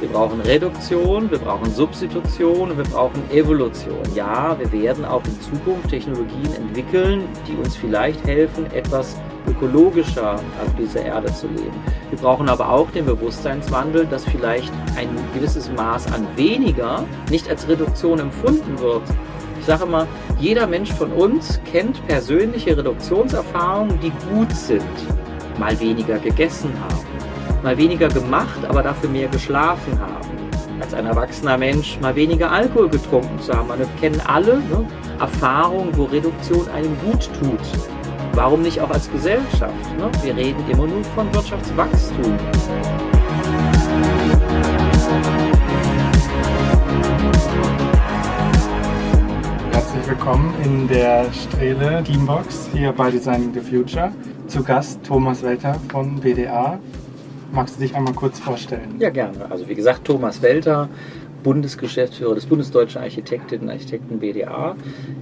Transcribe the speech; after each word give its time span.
Wir 0.00 0.08
brauchen 0.08 0.40
Reduktion, 0.40 1.30
wir 1.30 1.38
brauchen 1.38 1.70
Substitution 1.74 2.70
und 2.70 2.78
wir 2.78 2.84
brauchen 2.84 3.22
Evolution. 3.30 4.00
Ja, 4.14 4.56
wir 4.58 4.72
werden 4.72 5.04
auch 5.04 5.22
in 5.26 5.38
Zukunft 5.42 5.90
Technologien 5.90 6.54
entwickeln, 6.56 7.28
die 7.46 7.54
uns 7.54 7.76
vielleicht 7.76 8.26
helfen, 8.26 8.64
etwas 8.72 9.20
ökologischer 9.46 10.36
auf 10.36 10.74
dieser 10.78 11.04
Erde 11.04 11.30
zu 11.34 11.48
leben. 11.48 11.76
Wir 12.08 12.18
brauchen 12.18 12.48
aber 12.48 12.70
auch 12.70 12.90
den 12.92 13.04
Bewusstseinswandel, 13.04 14.06
dass 14.06 14.24
vielleicht 14.24 14.72
ein 14.96 15.10
gewisses 15.34 15.70
Maß 15.70 16.10
an 16.14 16.26
weniger 16.34 17.04
nicht 17.30 17.50
als 17.50 17.68
Reduktion 17.68 18.20
empfunden 18.20 18.78
wird. 18.78 19.02
Ich 19.58 19.66
sage 19.66 19.84
immer, 19.84 20.06
jeder 20.38 20.66
Mensch 20.66 20.92
von 20.92 21.12
uns 21.12 21.60
kennt 21.70 22.06
persönliche 22.06 22.74
Reduktionserfahrungen, 22.74 24.00
die 24.00 24.12
gut 24.32 24.50
sind. 24.52 24.82
Mal 25.58 25.78
weniger 25.78 26.18
gegessen 26.18 26.72
haben, 26.80 27.09
mal 27.62 27.76
weniger 27.76 28.08
gemacht, 28.08 28.64
aber 28.68 28.82
dafür 28.82 29.10
mehr 29.10 29.28
geschlafen 29.28 29.98
haben. 30.00 30.50
Als 30.80 30.94
ein 30.94 31.06
erwachsener 31.06 31.58
Mensch 31.58 31.98
mal 32.00 32.14
weniger 32.14 32.50
Alkohol 32.50 32.88
getrunken 32.88 33.38
zu 33.40 33.52
haben. 33.52 33.68
Wir 33.76 33.86
kennen 34.00 34.20
alle 34.26 34.58
ne, 34.58 34.86
Erfahrungen, 35.18 35.94
wo 35.96 36.04
Reduktion 36.04 36.66
einem 36.70 36.96
gut 37.04 37.28
tut. 37.38 37.60
Warum 38.32 38.62
nicht 38.62 38.80
auch 38.80 38.90
als 38.90 39.10
Gesellschaft? 39.12 39.98
Ne? 39.98 40.10
Wir 40.22 40.36
reden 40.36 40.62
immer 40.70 40.86
nur 40.86 41.04
von 41.04 41.32
Wirtschaftswachstum. 41.34 42.38
Herzlich 49.72 50.08
willkommen 50.08 50.54
in 50.64 50.88
der 50.88 51.30
Strele 51.32 52.02
Teambox 52.04 52.70
hier 52.72 52.92
bei 52.92 53.10
Designing 53.10 53.52
the 53.52 53.60
Future. 53.60 54.12
Zu 54.46 54.62
Gast 54.62 55.02
Thomas 55.04 55.42
Welter 55.42 55.76
von 55.90 56.16
BDA. 56.16 56.78
Magst 57.52 57.76
du 57.76 57.80
dich 57.80 57.94
einmal 57.96 58.14
kurz 58.14 58.38
vorstellen? 58.38 58.96
Ja, 59.00 59.10
gerne. 59.10 59.50
Also 59.50 59.68
wie 59.68 59.74
gesagt, 59.74 60.04
Thomas 60.04 60.40
Welter, 60.40 60.88
Bundesgeschäftsführer 61.42 62.34
des 62.34 62.46
Bundesdeutschen 62.46 63.00
Architektinnen 63.00 63.64
und 63.64 63.70
Architekten 63.70 64.20
BDA. 64.20 64.76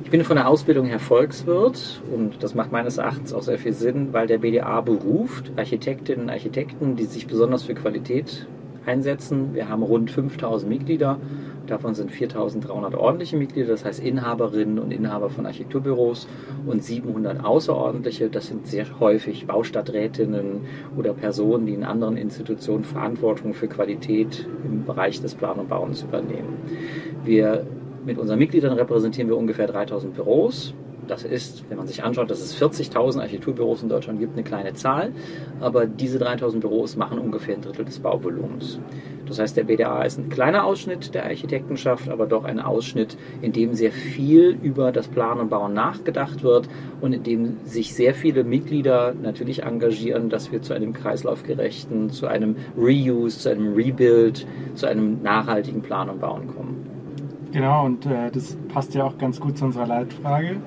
Ich 0.05 0.11
bin 0.11 0.25
von 0.25 0.37
der 0.37 0.49
Ausbildung 0.49 0.87
her 0.87 0.99
Volkswirt 0.99 2.03
und 2.13 2.43
das 2.43 2.55
macht 2.55 2.73
meines 2.73 2.99
Erachtens 2.99 3.33
auch 3.33 3.43
sehr 3.43 3.59
viel 3.59 3.73
Sinn, 3.73 4.13
weil 4.13 4.27
der 4.27 4.39
BDA 4.39 4.81
beruft 4.81 5.53
Architektinnen 5.57 6.25
und 6.25 6.31
Architekten, 6.31 6.97
die 6.97 7.05
sich 7.05 7.27
besonders 7.27 7.63
für 7.63 7.75
Qualität 7.75 8.47
einsetzen. 8.89 9.55
Wir 9.55 9.69
haben 9.69 9.83
rund 9.83 10.11
5000 10.11 10.69
Mitglieder 10.69 11.19
Davon 11.69 11.95
sind 11.95 12.11
4.300 12.11 12.97
ordentliche 12.97 13.37
Mitglieder, 13.37 13.69
das 13.69 13.85
heißt 13.85 14.01
Inhaberinnen 14.01 14.79
und 14.79 14.91
Inhaber 14.91 15.29
von 15.29 15.45
Architekturbüros 15.45 16.27
und 16.67 16.83
700 16.83 17.45
außerordentliche. 17.45 18.31
Das 18.31 18.47
sind 18.47 18.67
sehr 18.67 18.87
häufig 19.01 19.47
Baustadträtinnen 19.47 20.63
oder 20.97 21.13
Personen, 21.13 21.67
die 21.67 21.75
in 21.75 21.85
anderen 21.85 22.17
Institutionen 22.17 22.85
Verantwortung 22.85 23.53
für 23.53 23.69
Qualität 23.69 24.49
im 24.65 24.87
Bereich 24.87 25.21
des 25.21 25.35
Plan 25.35 25.59
und 25.59 25.69
Bauens 25.69 26.03
übernehmen. 26.03 26.57
Wir 27.25 27.67
mit 28.07 28.17
unseren 28.17 28.39
Mitgliedern 28.39 28.73
repräsentieren 28.73 29.29
wir 29.29 29.37
ungefähr 29.37 29.67
3000 29.67 30.15
Büros. 30.15 30.73
Das 31.09 31.25
ist, 31.25 31.65
wenn 31.69 31.79
man 31.79 31.87
sich 31.87 32.05
anschaut, 32.05 32.31
dass 32.31 32.41
es 32.41 32.61
40.000 32.61 33.21
Architekturbüros 33.21 33.83
in 33.83 33.89
Deutschland 33.89 34.21
gibt, 34.21 34.35
eine 34.35 34.45
kleine 34.45 34.75
Zahl. 34.75 35.13
Aber 35.61 35.87
diese 35.87 36.19
3.000 36.19 36.61
Büros 36.61 36.97
machen 36.97 37.19
ungefähr 37.19 37.55
ein 37.55 37.63
Drittel 37.63 37.85
des 37.85 37.99
Bauvolumens. 37.99 38.79
Das 39.29 39.39
heißt, 39.39 39.57
der 39.57 39.65
BDA 39.65 40.03
ist 40.03 40.19
ein 40.19 40.31
kleiner 40.31 40.65
Ausschnitt 40.65 41.15
der 41.15 41.25
Architektenschaft, 41.25 42.09
aber 42.09 42.27
doch 42.27 42.45
ein 42.45 42.61
Ausschnitt, 42.61 43.19
in 43.43 43.53
dem 43.53 43.75
sehr 43.75 43.93
viel 43.93 44.59
über 44.63 44.91
das 44.91 45.09
Planen 45.09 45.41
und 45.41 45.51
Bauen 45.51 45.75
nachgedacht 45.75 46.43
wird 46.43 46.69
und 47.01 47.13
in 47.13 47.23
dem 47.23 47.57
sich 47.65 47.95
sehr 47.95 48.15
viele 48.15 48.43
Mitglieder 48.43 49.15
natürlich 49.21 49.65
engagieren, 49.65 50.31
dass 50.31 50.51
wir 50.51 50.63
zu 50.63 50.73
einem 50.73 50.95
kreislaufgerechten, 50.95 52.11
zu 52.11 52.27
einem 52.27 52.57
Reuse, 52.77 53.39
zu 53.39 53.51
einem 53.51 53.75
Rebuild, 53.75 54.47
zu 54.75 54.87
einem 54.87 55.23
nachhaltigen 55.23 55.83
Plan 55.83 56.09
und 56.09 56.21
Bauen 56.21 56.47
kommen. 56.49 56.87
Genau, 57.53 57.87
und 57.87 58.05
äh, 58.07 58.31
das 58.31 58.57
passt 58.69 58.95
ja 58.95 59.05
auch 59.05 59.17
ganz 59.17 59.41
gut 59.41 59.57
zu 59.57 59.65
unserer 59.65 59.87
Leitfrage 59.87 60.61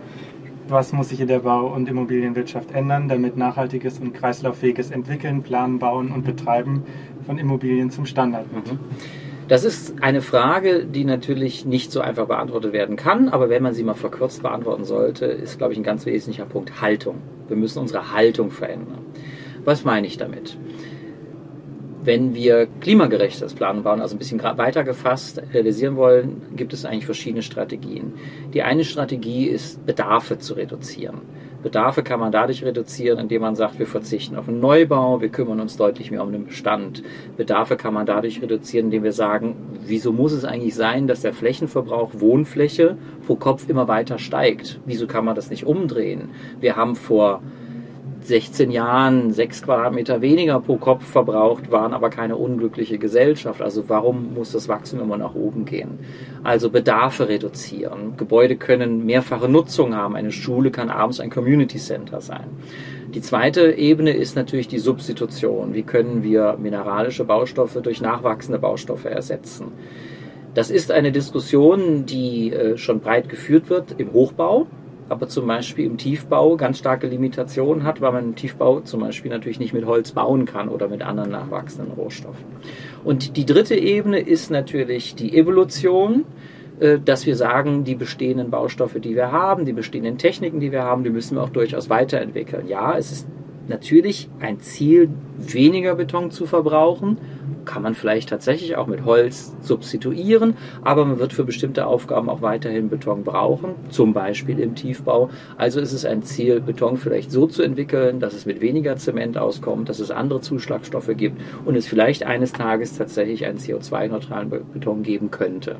was 0.67 0.93
muss 0.93 1.09
sich 1.09 1.19
in 1.19 1.27
der 1.27 1.39
Bau- 1.39 1.73
und 1.73 1.89
Immobilienwirtschaft 1.89 2.71
ändern, 2.71 3.07
damit 3.07 3.37
nachhaltiges 3.37 3.99
und 3.99 4.13
kreislauffähiges 4.13 4.91
Entwickeln, 4.91 5.43
Planen, 5.43 5.79
Bauen 5.79 6.11
und 6.11 6.23
Betreiben 6.23 6.83
von 7.25 7.37
Immobilien 7.37 7.91
zum 7.91 8.05
Standard 8.05 8.53
wird? 8.53 8.73
Mhm. 8.73 8.79
Das 9.47 9.65
ist 9.65 10.01
eine 10.01 10.21
Frage, 10.21 10.85
die 10.85 11.03
natürlich 11.03 11.65
nicht 11.65 11.91
so 11.91 11.99
einfach 11.99 12.25
beantwortet 12.25 12.71
werden 12.71 12.95
kann, 12.95 13.27
aber 13.27 13.49
wenn 13.49 13.61
man 13.61 13.73
sie 13.73 13.83
mal 13.83 13.95
verkürzt 13.95 14.43
beantworten 14.43 14.85
sollte, 14.85 15.25
ist, 15.25 15.57
glaube 15.57 15.73
ich, 15.73 15.79
ein 15.79 15.83
ganz 15.83 16.05
wesentlicher 16.05 16.45
Punkt 16.45 16.81
Haltung. 16.81 17.15
Wir 17.49 17.57
müssen 17.57 17.79
unsere 17.79 18.13
Haltung 18.13 18.49
verändern. 18.49 18.99
Was 19.65 19.83
meine 19.83 20.07
ich 20.07 20.17
damit? 20.17 20.57
Wenn 22.03 22.33
wir 22.33 22.67
klimagerechtes 22.79 23.53
Planen 23.53 23.83
Bauen, 23.83 24.01
also 24.01 24.15
ein 24.15 24.17
bisschen 24.17 24.41
weiter 24.41 24.83
gefasst, 24.83 25.39
realisieren 25.53 25.97
wollen, 25.97 26.41
gibt 26.55 26.73
es 26.73 26.83
eigentlich 26.83 27.05
verschiedene 27.05 27.43
Strategien. 27.43 28.13
Die 28.55 28.63
eine 28.63 28.83
Strategie 28.83 29.45
ist, 29.45 29.85
Bedarfe 29.85 30.39
zu 30.39 30.55
reduzieren. 30.55 31.21
Bedarfe 31.61 32.01
kann 32.01 32.19
man 32.19 32.31
dadurch 32.31 32.63
reduzieren, 32.63 33.19
indem 33.19 33.41
man 33.41 33.55
sagt, 33.55 33.77
wir 33.77 33.85
verzichten 33.85 34.35
auf 34.35 34.47
einen 34.47 34.59
Neubau, 34.59 35.21
wir 35.21 35.29
kümmern 35.29 35.59
uns 35.59 35.77
deutlich 35.77 36.09
mehr 36.09 36.23
um 36.23 36.31
den 36.31 36.45
Bestand. 36.45 37.03
Bedarfe 37.37 37.75
kann 37.75 37.93
man 37.93 38.07
dadurch 38.07 38.41
reduzieren, 38.41 38.87
indem 38.87 39.03
wir 39.03 39.13
sagen, 39.13 39.55
wieso 39.85 40.11
muss 40.11 40.31
es 40.31 40.43
eigentlich 40.43 40.73
sein, 40.73 41.05
dass 41.05 41.21
der 41.21 41.33
Flächenverbrauch 41.33 42.13
Wohnfläche 42.15 42.97
pro 43.27 43.35
Kopf 43.35 43.69
immer 43.69 43.87
weiter 43.87 44.17
steigt? 44.17 44.79
Wieso 44.87 45.05
kann 45.05 45.23
man 45.23 45.35
das 45.35 45.51
nicht 45.51 45.67
umdrehen? 45.67 46.29
Wir 46.59 46.75
haben 46.75 46.95
vor 46.95 47.43
16 48.23 48.71
Jahren 48.71 49.31
sechs 49.31 49.63
Quadratmeter 49.63 50.21
weniger 50.21 50.59
pro 50.59 50.77
Kopf 50.77 51.05
verbraucht, 51.05 51.71
waren 51.71 51.93
aber 51.93 52.09
keine 52.09 52.35
unglückliche 52.35 52.97
Gesellschaft. 52.97 53.61
Also 53.61 53.89
warum 53.89 54.33
muss 54.33 54.51
das 54.51 54.67
Wachstum 54.67 54.99
immer 54.99 55.17
nach 55.17 55.35
oben 55.35 55.65
gehen? 55.65 55.99
Also 56.43 56.69
Bedarfe 56.69 57.27
reduzieren. 57.27 58.17
Gebäude 58.17 58.55
können 58.55 59.05
mehrfache 59.05 59.49
Nutzung 59.49 59.95
haben. 59.95 60.15
Eine 60.15 60.31
Schule 60.31 60.71
kann 60.71 60.89
abends 60.89 61.19
ein 61.19 61.29
Community 61.29 61.77
Center 61.77 62.21
sein. 62.21 62.45
Die 63.13 63.21
zweite 63.21 63.73
Ebene 63.73 64.11
ist 64.11 64.35
natürlich 64.35 64.67
die 64.67 64.79
Substitution. 64.79 65.73
Wie 65.73 65.83
können 65.83 66.23
wir 66.23 66.57
mineralische 66.57 67.25
Baustoffe 67.25 67.81
durch 67.81 68.01
nachwachsende 68.01 68.59
Baustoffe 68.59 69.05
ersetzen? 69.05 69.73
Das 70.53 70.69
ist 70.69 70.91
eine 70.91 71.11
Diskussion, 71.11 72.05
die 72.05 72.51
äh, 72.51 72.77
schon 72.77 72.99
breit 72.99 73.29
geführt 73.29 73.69
wird 73.69 73.95
im 73.97 74.13
Hochbau 74.13 74.67
aber 75.09 75.27
zum 75.27 75.47
Beispiel 75.47 75.85
im 75.85 75.97
Tiefbau 75.97 76.55
ganz 76.55 76.77
starke 76.79 77.07
Limitationen 77.07 77.83
hat, 77.83 78.01
weil 78.01 78.11
man 78.11 78.23
im 78.25 78.35
Tiefbau 78.35 78.81
zum 78.81 79.01
Beispiel 79.01 79.31
natürlich 79.31 79.59
nicht 79.59 79.73
mit 79.73 79.85
Holz 79.85 80.11
bauen 80.11 80.45
kann 80.45 80.69
oder 80.69 80.87
mit 80.87 81.01
anderen 81.01 81.31
nachwachsenden 81.31 81.93
Rohstoffen. 81.93 82.45
Und 83.03 83.35
die 83.37 83.45
dritte 83.45 83.75
Ebene 83.75 84.19
ist 84.19 84.51
natürlich 84.51 85.15
die 85.15 85.37
Evolution 85.37 86.25
äh, 86.81 86.99
dass 86.99 87.27
wir 87.27 87.35
sagen, 87.35 87.83
die 87.83 87.95
bestehenden 87.95 88.49
Baustoffe, 88.49 88.99
die 88.99 89.15
wir 89.15 89.31
haben, 89.31 89.65
die 89.65 89.73
bestehenden 89.73 90.17
Techniken, 90.17 90.59
die 90.59 90.71
wir 90.71 90.83
haben, 90.83 91.03
die 91.03 91.11
müssen 91.11 91.37
wir 91.37 91.43
auch 91.43 91.49
durchaus 91.49 91.89
weiterentwickeln. 91.89 92.67
Ja, 92.67 92.97
es 92.97 93.11
ist 93.11 93.27
natürlich 93.67 94.29
ein 94.39 94.59
Ziel, 94.59 95.09
weniger 95.37 95.95
Beton 95.95 96.31
zu 96.31 96.47
verbrauchen. 96.47 97.17
Kann 97.65 97.83
man 97.83 97.93
vielleicht 97.93 98.29
tatsächlich 98.29 98.75
auch 98.75 98.87
mit 98.87 99.05
Holz 99.05 99.53
substituieren, 99.61 100.55
aber 100.81 101.05
man 101.05 101.19
wird 101.19 101.33
für 101.33 101.43
bestimmte 101.43 101.85
Aufgaben 101.85 102.29
auch 102.29 102.41
weiterhin 102.41 102.89
Beton 102.89 103.23
brauchen, 103.23 103.75
zum 103.89 104.13
Beispiel 104.13 104.59
im 104.59 104.75
Tiefbau. 104.75 105.29
Also 105.57 105.79
ist 105.79 105.93
es 105.93 106.05
ein 106.05 106.23
Ziel, 106.23 106.59
Beton 106.59 106.97
vielleicht 106.97 107.31
so 107.31 107.47
zu 107.47 107.61
entwickeln, 107.61 108.19
dass 108.19 108.33
es 108.33 108.45
mit 108.45 108.61
weniger 108.61 108.95
Zement 108.97 109.37
auskommt, 109.37 109.89
dass 109.89 109.99
es 109.99 110.11
andere 110.11 110.41
Zuschlagstoffe 110.41 111.11
gibt 111.15 111.39
und 111.65 111.75
es 111.75 111.87
vielleicht 111.87 112.23
eines 112.23 112.51
Tages 112.53 112.97
tatsächlich 112.97 113.45
einen 113.45 113.59
CO2-neutralen 113.59 114.49
Beton 114.49 115.03
geben 115.03 115.29
könnte. 115.29 115.77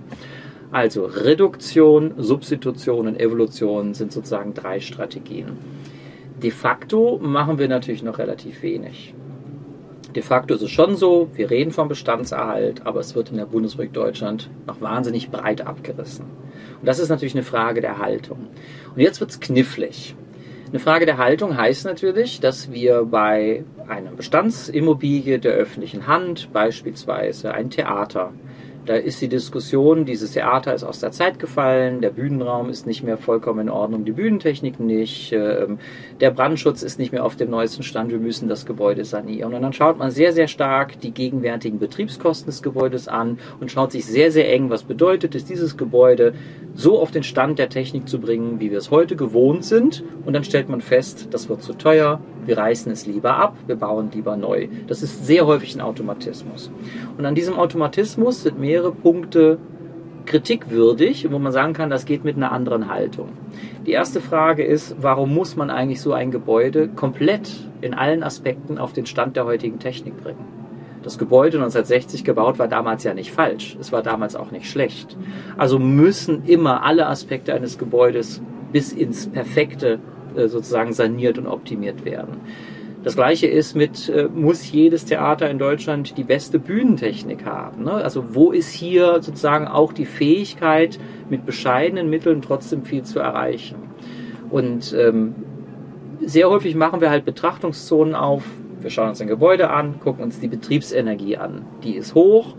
Also 0.72 1.06
Reduktion, 1.06 2.14
Substitution 2.18 3.08
und 3.08 3.20
Evolution 3.20 3.94
sind 3.94 4.14
sozusagen 4.14 4.54
drei 4.54 4.80
Strategien. 4.80 5.58
De 6.42 6.50
facto 6.50 7.20
machen 7.22 7.60
wir 7.60 7.68
natürlich 7.68 8.04
noch 8.04 8.20
relativ 8.20 8.64
wenig. 8.64 9.14
De 10.16 10.22
facto 10.22 10.54
ist 10.56 10.62
es 10.62 10.70
schon 10.72 10.98
so, 10.98 11.30
wir 11.36 11.50
reden 11.50 11.72
vom 11.72 11.88
Bestandserhalt, 11.88 12.86
aber 12.86 13.00
es 13.00 13.16
wird 13.16 13.30
in 13.32 13.38
der 13.38 13.46
Bundesrepublik 13.46 13.94
Deutschland 13.94 14.50
noch 14.68 14.82
wahnsinnig 14.82 15.30
breit 15.30 15.66
abgerissen. 15.66 16.26
Und 16.80 16.88
das 16.88 17.00
ist 17.00 17.10
natürlich 17.10 17.34
eine 17.34 17.44
Frage 17.44 17.80
der 17.80 17.98
Haltung. 18.00 18.48
Und 18.94 19.02
jetzt 19.02 19.22
wird 19.22 19.32
es 19.32 19.40
knifflig. 19.40 20.16
Eine 20.70 20.80
Frage 20.80 21.06
der 21.06 21.18
Haltung 21.18 21.58
heißt 21.58 21.86
natürlich, 21.86 22.40
dass 22.40 22.72
wir 22.72 23.04
bei 23.04 23.64
einer 23.88 24.12
Bestandsimmobilie 24.12 25.40
der 25.40 25.54
öffentlichen 25.54 26.08
Hand, 26.08 26.52
beispielsweise 26.52 27.54
ein 27.54 27.70
Theater, 27.70 28.34
da 28.86 28.96
ist 28.96 29.22
die 29.22 29.28
Diskussion, 29.28 30.06
dieses 30.06 30.32
Theater 30.32 30.74
ist 30.74 30.84
aus 30.84 31.00
der 31.00 31.12
Zeit 31.12 31.40
gefallen, 31.40 32.02
der 32.02 32.10
Bühnenraum 32.10 32.70
ist 32.70 32.88
nicht 32.88 33.04
mehr 33.04 33.18
vollkommen 33.18 33.62
in 33.62 33.70
Ordnung, 33.70 34.06
die 34.06 34.12
Bühnentechnik 34.12 34.80
nicht, 34.80 35.32
ähm, 35.34 35.80
der 36.20 36.32
Brandschutz 36.32 36.82
ist 36.82 36.98
nicht 36.98 37.12
mehr 37.12 37.24
auf 37.24 37.36
dem 37.36 37.50
neuesten 37.50 37.84
Stand, 37.84 38.12
wir 38.12 38.20
müssen 38.20 38.50
das 38.50 38.66
Gebäude 38.66 39.06
sanieren. 39.06 39.54
Und 39.54 39.62
dann 39.62 39.74
schaut 39.74 39.98
man 39.98 40.10
sehr, 40.12 40.34
sehr 40.34 40.48
stark 40.48 41.00
die 41.02 41.12
gegenwärtigen 41.12 41.80
Betriebskosten 41.80 42.48
des 42.48 42.64
Gebäudes 42.64 43.08
an 43.08 43.38
und 43.60 43.72
schaut 43.72 43.92
sich 43.92 44.06
sehr, 44.06 44.32
sehr 44.32 44.52
eng, 44.52 44.70
was 44.70 44.84
bedeutet 44.84 45.36
es, 45.36 45.46
dieses 45.46 45.78
Gebäude 45.78 46.34
so 46.74 47.00
auf 47.00 47.12
den 47.12 47.24
Stand 47.24 47.60
der 47.60 47.70
Technik 47.70 48.08
zu 48.10 48.20
bringen, 48.20 48.60
wie 48.60 48.72
wir 48.72 48.80
es 48.80 48.92
heute 48.92 49.16
gewohnt 49.16 49.64
sind. 49.64 50.04
Und 50.26 50.34
dann 50.34 50.44
stellt 50.44 50.70
man 50.70 50.82
fest, 50.82 51.28
das 51.32 51.50
wird 51.50 51.62
zu 51.62 51.74
teuer, 51.74 52.20
Wir 52.46 52.58
reißen 52.58 52.92
es 52.92 53.06
lieber 53.06 53.36
ab, 53.36 53.56
wir 53.68 53.76
bauen 53.76 54.10
lieber 54.14 54.36
neu. 54.36 54.68
Das 54.88 55.04
ist 55.04 55.28
sehr 55.28 55.46
häufig 55.46 55.76
ein 55.76 55.82
Automatismus. 55.82 56.72
Und 57.18 57.26
an 57.26 57.36
diesem 57.36 57.56
Automatismus 57.56 58.42
sind 58.42 58.60
mehrere 58.72 58.94
Punkte 58.94 59.58
kritikwürdig, 60.26 61.30
wo 61.30 61.40
man 61.40 61.52
sagen 61.52 61.74
kann, 61.74 61.90
das 61.90 62.06
geht 62.06 62.24
mit 62.24 62.38
einer 62.38 62.54
anderen 62.54 62.90
Haltung. 62.90 63.30
Die 63.86 63.92
erste 63.92 64.22
Frage 64.22 64.64
ist, 64.64 64.96
warum 65.02 65.34
muss 65.34 65.58
man 65.58 65.70
eigentlich 65.70 66.00
so 66.00 66.14
ein 66.14 66.32
Gebäude 66.32 66.88
komplett 66.88 67.50
in 67.82 67.94
allen 67.94 68.24
Aspekten 68.24 68.78
auf 68.78 68.94
den 68.94 69.06
Stand 69.06 69.36
der 69.36 69.46
heutigen 69.46 69.80
Technik 69.80 70.24
bringen? 70.24 70.46
Das 71.04 71.18
Gebäude 71.18 71.58
1960 71.58 72.24
gebaut 72.24 72.60
war 72.60 72.70
damals 72.70 73.04
ja 73.04 73.14
nicht 73.14 73.32
falsch. 73.32 73.76
Es 73.82 73.92
war 73.92 74.04
damals 74.04 74.38
auch 74.38 74.52
nicht 74.52 74.70
schlecht. 74.70 75.18
Also 75.58 75.78
müssen 75.78 76.46
immer 76.46 76.84
alle 76.84 77.08
Aspekte 77.08 77.54
eines 77.54 77.78
Gebäudes 77.78 78.42
bis 78.72 78.94
ins 78.94 79.28
Perfekte 79.28 80.00
äh, 80.36 80.48
sozusagen 80.48 80.94
saniert 80.94 81.38
und 81.38 81.48
optimiert 81.48 82.06
werden. 82.06 82.40
Das 83.04 83.16
gleiche 83.16 83.48
ist 83.48 83.76
mit, 83.76 84.10
äh, 84.10 84.28
muss 84.32 84.72
jedes 84.72 85.06
Theater 85.06 85.50
in 85.50 85.58
Deutschland 85.58 86.18
die 86.18 86.24
beste 86.24 86.60
Bühnentechnik 86.60 87.46
haben? 87.46 87.84
Ne? 87.84 87.94
Also 87.94 88.36
wo 88.36 88.52
ist 88.52 88.70
hier 88.70 89.22
sozusagen 89.22 89.68
auch 89.68 89.92
die 89.92 90.06
Fähigkeit, 90.06 91.00
mit 91.30 91.46
bescheidenen 91.46 92.10
Mitteln 92.10 92.42
trotzdem 92.42 92.84
viel 92.84 93.04
zu 93.04 93.20
erreichen? 93.20 93.76
Und 94.52 94.94
ähm, 94.94 95.34
sehr 96.24 96.50
häufig 96.50 96.76
machen 96.76 97.02
wir 97.02 97.10
halt 97.10 97.26
Betrachtungszonen 97.26 98.14
auf. 98.14 98.44
Wir 98.82 98.92
schauen 98.92 99.10
uns 99.10 99.22
ein 99.22 99.28
Gebäude 99.28 99.72
an, 99.72 100.00
gucken 100.00 100.24
uns 100.24 100.40
die 100.40 100.48
Betriebsenergie 100.48 101.38
an. 101.38 101.66
Die 101.84 101.96
ist 101.96 102.14
hoch, 102.14 102.56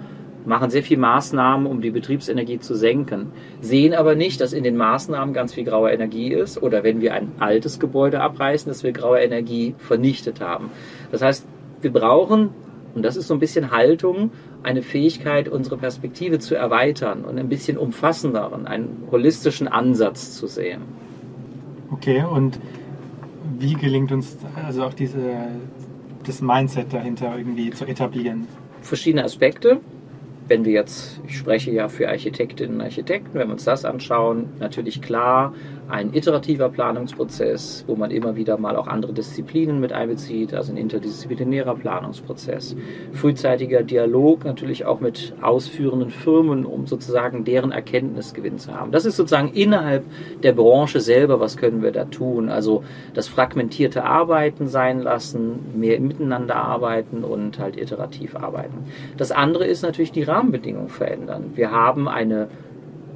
machen 0.46 0.70
sehr 0.70 0.82
viel 0.82 0.98
Maßnahmen, 0.98 1.66
um 1.66 1.80
die 1.80 1.90
Betriebsenergie 1.90 2.58
zu 2.58 2.74
senken, 2.74 3.32
sehen 3.60 3.94
aber 3.94 4.14
nicht, 4.14 4.40
dass 4.40 4.52
in 4.52 4.64
den 4.64 4.76
Maßnahmen 4.76 5.34
ganz 5.34 5.54
viel 5.54 5.64
graue 5.64 5.90
Energie 5.90 6.32
ist 6.32 6.60
oder 6.62 6.82
wenn 6.82 7.00
wir 7.00 7.14
ein 7.14 7.32
altes 7.38 7.78
Gebäude 7.78 8.20
abreißen, 8.20 8.68
dass 8.70 8.82
wir 8.82 8.92
graue 8.92 9.20
Energie 9.20 9.74
vernichtet 9.78 10.40
haben. 10.40 10.70
Das 11.10 11.22
heißt, 11.22 11.46
wir 11.80 11.92
brauchen, 11.92 12.50
und 12.94 13.02
das 13.02 13.16
ist 13.16 13.28
so 13.28 13.34
ein 13.34 13.40
bisschen 13.40 13.70
Haltung, 13.70 14.30
eine 14.62 14.82
Fähigkeit, 14.82 15.48
unsere 15.48 15.76
Perspektive 15.76 16.38
zu 16.38 16.54
erweitern 16.54 17.24
und 17.24 17.38
ein 17.38 17.48
bisschen 17.48 17.76
umfassenderen, 17.76 18.66
einen 18.66 19.04
holistischen 19.10 19.68
Ansatz 19.68 20.36
zu 20.36 20.46
sehen. 20.46 20.82
Okay, 21.90 22.24
und 22.24 22.58
wie 23.58 23.74
gelingt 23.74 24.12
uns 24.12 24.36
also 24.64 24.84
auch 24.84 24.94
diese, 24.94 25.20
das 26.24 26.40
Mindset 26.40 26.92
dahinter 26.92 27.36
irgendwie 27.36 27.70
zu 27.70 27.86
etablieren? 27.86 28.46
Verschiedene 28.80 29.24
Aspekte 29.24 29.80
wenn 30.48 30.64
wir 30.64 30.72
jetzt, 30.72 31.20
ich 31.26 31.38
spreche 31.38 31.70
ja 31.70 31.88
für 31.88 32.08
Architektinnen 32.08 32.76
und 32.76 32.80
Architekten, 32.82 33.38
wenn 33.38 33.48
wir 33.48 33.52
uns 33.52 33.64
das 33.64 33.84
anschauen, 33.84 34.48
natürlich 34.58 35.00
klar, 35.00 35.54
ein 35.88 36.14
iterativer 36.14 36.68
Planungsprozess, 36.68 37.84
wo 37.86 37.96
man 37.96 38.10
immer 38.10 38.36
wieder 38.36 38.56
mal 38.56 38.76
auch 38.76 38.86
andere 38.86 39.12
Disziplinen 39.12 39.80
mit 39.80 39.92
einbezieht, 39.92 40.54
also 40.54 40.72
ein 40.72 40.78
interdisziplinärer 40.78 41.74
Planungsprozess. 41.74 42.76
Frühzeitiger 43.12 43.82
Dialog 43.82 44.44
natürlich 44.44 44.84
auch 44.86 45.00
mit 45.00 45.34
ausführenden 45.42 46.10
Firmen, 46.10 46.64
um 46.64 46.86
sozusagen 46.86 47.44
deren 47.44 47.72
Erkenntnisgewinn 47.72 48.58
zu 48.58 48.72
haben. 48.72 48.92
Das 48.92 49.04
ist 49.04 49.16
sozusagen 49.16 49.52
innerhalb 49.52 50.04
der 50.42 50.52
Branche 50.52 51.00
selber, 51.00 51.40
was 51.40 51.56
können 51.56 51.82
wir 51.82 51.92
da 51.92 52.04
tun? 52.04 52.48
Also 52.48 52.84
das 53.12 53.28
fragmentierte 53.28 54.04
Arbeiten 54.04 54.68
sein 54.68 55.00
lassen, 55.00 55.58
mehr 55.74 56.00
miteinander 56.00 56.56
arbeiten 56.56 57.24
und 57.24 57.58
halt 57.58 57.76
iterativ 57.76 58.36
arbeiten. 58.36 58.84
Das 59.16 59.32
andere 59.32 59.66
ist 59.66 59.82
natürlich 59.82 60.12
die 60.12 60.22
Rahmenbedingungen 60.22 60.88
verändern. 60.88 61.52
Wir 61.54 61.70
haben 61.70 62.08
eine 62.08 62.48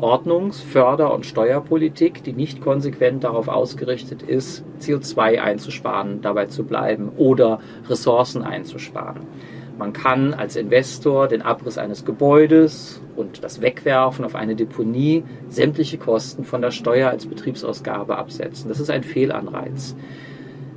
Ordnungs-, 0.00 0.60
Förder- 0.60 1.14
und 1.14 1.26
Steuerpolitik, 1.26 2.22
die 2.24 2.32
nicht 2.32 2.60
konsequent 2.60 3.24
darauf 3.24 3.48
ausgerichtet 3.48 4.22
ist, 4.22 4.64
CO2 4.80 5.40
einzusparen, 5.40 6.20
dabei 6.22 6.46
zu 6.46 6.64
bleiben 6.64 7.10
oder 7.16 7.60
Ressourcen 7.88 8.42
einzusparen. 8.42 9.22
Man 9.78 9.92
kann 9.92 10.32
als 10.32 10.56
Investor 10.56 11.28
den 11.28 11.42
Abriss 11.42 11.76
eines 11.76 12.04
Gebäudes 12.04 13.02
und 13.14 13.44
das 13.44 13.60
Wegwerfen 13.60 14.24
auf 14.24 14.34
eine 14.34 14.56
Deponie 14.56 15.24
sämtliche 15.48 15.98
Kosten 15.98 16.44
von 16.44 16.62
der 16.62 16.70
Steuer 16.70 17.10
als 17.10 17.26
Betriebsausgabe 17.26 18.16
absetzen. 18.16 18.68
Das 18.68 18.80
ist 18.80 18.90
ein 18.90 19.02
Fehlanreiz 19.02 19.94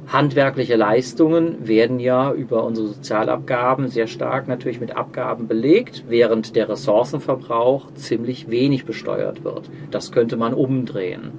handwerkliche 0.10 0.76
Leistungen 0.76 1.68
werden 1.68 2.00
ja 2.00 2.34
über 2.34 2.64
unsere 2.64 2.88
Sozialabgaben 2.88 3.90
sehr 3.90 4.08
stark 4.08 4.48
natürlich 4.48 4.80
mit 4.80 4.98
Abgaben 4.98 5.48
belegt, 5.48 6.06
während 6.08 6.56
der 6.56 6.68
Ressourcenverbrauch 6.68 7.94
ziemlich 7.94 8.50
wenig 8.50 8.86
besteuert 8.86 9.44
wird. 9.44 9.70
Das 9.92 10.12
könnte 10.12 10.36
man 10.36 10.54
umdrehen. 10.54 11.34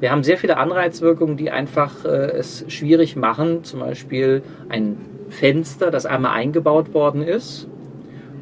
Wir 0.00 0.10
haben 0.10 0.24
sehr 0.24 0.38
viele 0.38 0.56
Anreizwirkungen, 0.56 1.36
die 1.36 1.50
einfach 1.50 2.04
äh, 2.04 2.32
es 2.32 2.64
schwierig 2.68 3.14
machen, 3.14 3.62
zum 3.62 3.80
Beispiel 3.80 4.42
ein 4.68 4.96
Fenster, 5.28 5.90
das 5.90 6.04
einmal 6.04 6.32
eingebaut 6.32 6.94
worden 6.94 7.22
ist 7.22 7.68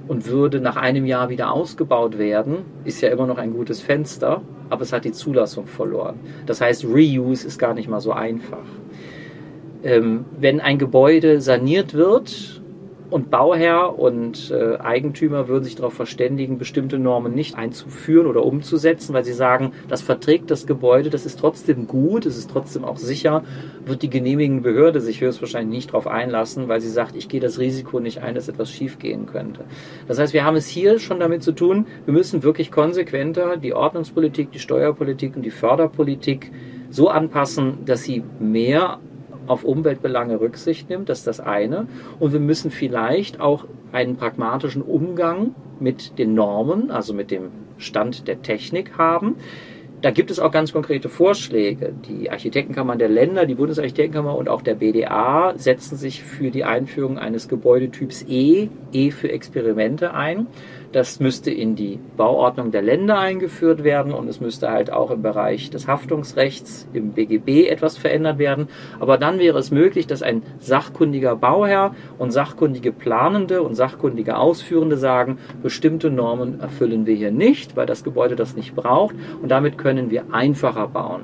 und 0.08 0.26
würde 0.26 0.60
nach 0.60 0.76
einem 0.76 1.04
Jahr 1.04 1.28
wieder 1.28 1.52
ausgebaut 1.52 2.18
werden, 2.18 2.58
ist 2.84 3.02
ja 3.02 3.10
immer 3.10 3.26
noch 3.26 3.38
ein 3.38 3.52
gutes 3.52 3.80
Fenster, 3.80 4.40
aber 4.70 4.82
es 4.82 4.92
hat 4.92 5.04
die 5.04 5.12
Zulassung 5.12 5.66
verloren. 5.66 6.20
Das 6.46 6.60
heißt, 6.62 6.84
Reuse 6.86 7.46
ist 7.46 7.58
gar 7.58 7.74
nicht 7.74 7.88
mal 7.88 8.00
so 8.00 8.12
einfach 8.12 8.64
ähm, 9.84 10.24
wenn 10.38 10.60
ein 10.60 10.78
Gebäude 10.78 11.40
saniert 11.40 11.94
wird 11.94 12.62
und 13.10 13.30
Bauherr 13.30 13.98
und 13.98 14.50
äh, 14.50 14.78
Eigentümer 14.78 15.46
würden 15.46 15.62
sich 15.62 15.76
darauf 15.76 15.92
verständigen, 15.92 16.58
bestimmte 16.58 16.98
Normen 16.98 17.34
nicht 17.34 17.54
einzuführen 17.54 18.26
oder 18.26 18.44
umzusetzen, 18.44 19.14
weil 19.14 19.24
sie 19.24 19.34
sagen, 19.34 19.72
das 19.88 20.02
verträgt 20.02 20.50
das 20.50 20.66
Gebäude, 20.66 21.10
das 21.10 21.26
ist 21.26 21.38
trotzdem 21.38 21.86
gut, 21.86 22.24
es 22.26 22.38
ist 22.38 22.50
trotzdem 22.50 22.84
auch 22.84 22.96
sicher, 22.96 23.44
wird 23.84 24.02
die 24.02 24.10
genehmigende 24.10 24.62
Behörde 24.62 25.00
sich 25.00 25.20
höchstwahrscheinlich 25.20 25.76
nicht 25.76 25.90
darauf 25.90 26.06
einlassen, 26.06 26.66
weil 26.66 26.80
sie 26.80 26.88
sagt, 26.88 27.14
ich 27.14 27.28
gehe 27.28 27.40
das 27.40 27.58
Risiko 27.58 28.00
nicht 28.00 28.22
ein, 28.22 28.34
dass 28.34 28.48
etwas 28.48 28.70
schiefgehen 28.70 29.26
könnte. 29.26 29.64
Das 30.08 30.18
heißt, 30.18 30.32
wir 30.32 30.44
haben 30.44 30.56
es 30.56 30.66
hier 30.66 30.98
schon 30.98 31.20
damit 31.20 31.42
zu 31.42 31.52
tun, 31.52 31.86
wir 32.06 32.14
müssen 32.14 32.42
wirklich 32.42 32.72
konsequenter 32.72 33.58
die 33.58 33.74
Ordnungspolitik, 33.74 34.50
die 34.50 34.58
Steuerpolitik 34.58 35.36
und 35.36 35.42
die 35.42 35.50
Förderpolitik 35.50 36.50
so 36.90 37.10
anpassen, 37.10 37.84
dass 37.84 38.02
sie 38.02 38.24
mehr 38.40 38.98
auf 39.46 39.64
Umweltbelange 39.64 40.40
Rücksicht 40.40 40.88
nimmt, 40.88 41.08
das 41.08 41.18
ist 41.18 41.26
das 41.26 41.40
eine. 41.40 41.86
Und 42.18 42.32
wir 42.32 42.40
müssen 42.40 42.70
vielleicht 42.70 43.40
auch 43.40 43.66
einen 43.92 44.16
pragmatischen 44.16 44.82
Umgang 44.82 45.54
mit 45.80 46.18
den 46.18 46.34
Normen, 46.34 46.90
also 46.90 47.14
mit 47.14 47.30
dem 47.30 47.50
Stand 47.78 48.28
der 48.28 48.42
Technik 48.42 48.98
haben. 48.98 49.36
Da 50.04 50.10
gibt 50.10 50.30
es 50.30 50.38
auch 50.38 50.50
ganz 50.50 50.70
konkrete 50.72 51.08
Vorschläge. 51.08 51.94
Die 52.06 52.30
Architektenkammern 52.30 52.98
der 52.98 53.08
Länder, 53.08 53.46
die 53.46 53.54
Bundesarchitektenkammer 53.54 54.36
und 54.36 54.50
auch 54.50 54.60
der 54.60 54.74
BDA 54.74 55.54
setzen 55.56 55.96
sich 55.96 56.22
für 56.22 56.50
die 56.50 56.64
Einführung 56.64 57.18
eines 57.18 57.48
Gebäudetyps 57.48 58.26
E, 58.28 58.68
E 58.92 59.10
für 59.10 59.32
Experimente 59.32 60.12
ein. 60.12 60.46
Das 60.94 61.18
müsste 61.18 61.50
in 61.50 61.74
die 61.74 61.98
Bauordnung 62.16 62.70
der 62.70 62.80
Länder 62.80 63.18
eingeführt 63.18 63.82
werden 63.82 64.12
und 64.12 64.28
es 64.28 64.40
müsste 64.40 64.70
halt 64.70 64.92
auch 64.92 65.10
im 65.10 65.22
Bereich 65.22 65.68
des 65.68 65.88
Haftungsrechts 65.88 66.86
im 66.92 67.10
BGB 67.10 67.68
etwas 67.68 67.98
verändert 67.98 68.38
werden. 68.38 68.68
Aber 69.00 69.18
dann 69.18 69.40
wäre 69.40 69.58
es 69.58 69.72
möglich, 69.72 70.06
dass 70.06 70.22
ein 70.22 70.44
sachkundiger 70.60 71.34
Bauherr 71.34 71.96
und 72.16 72.30
sachkundige 72.30 72.92
Planende 72.92 73.62
und 73.62 73.74
sachkundige 73.74 74.36
Ausführende 74.36 74.96
sagen, 74.96 75.38
bestimmte 75.64 76.10
Normen 76.10 76.60
erfüllen 76.60 77.06
wir 77.06 77.16
hier 77.16 77.32
nicht, 77.32 77.74
weil 77.74 77.86
das 77.86 78.04
Gebäude 78.04 78.36
das 78.36 78.54
nicht 78.54 78.76
braucht 78.76 79.16
und 79.42 79.48
damit 79.48 79.78
können 79.78 80.12
wir 80.12 80.32
einfacher 80.32 80.86
bauen. 80.86 81.22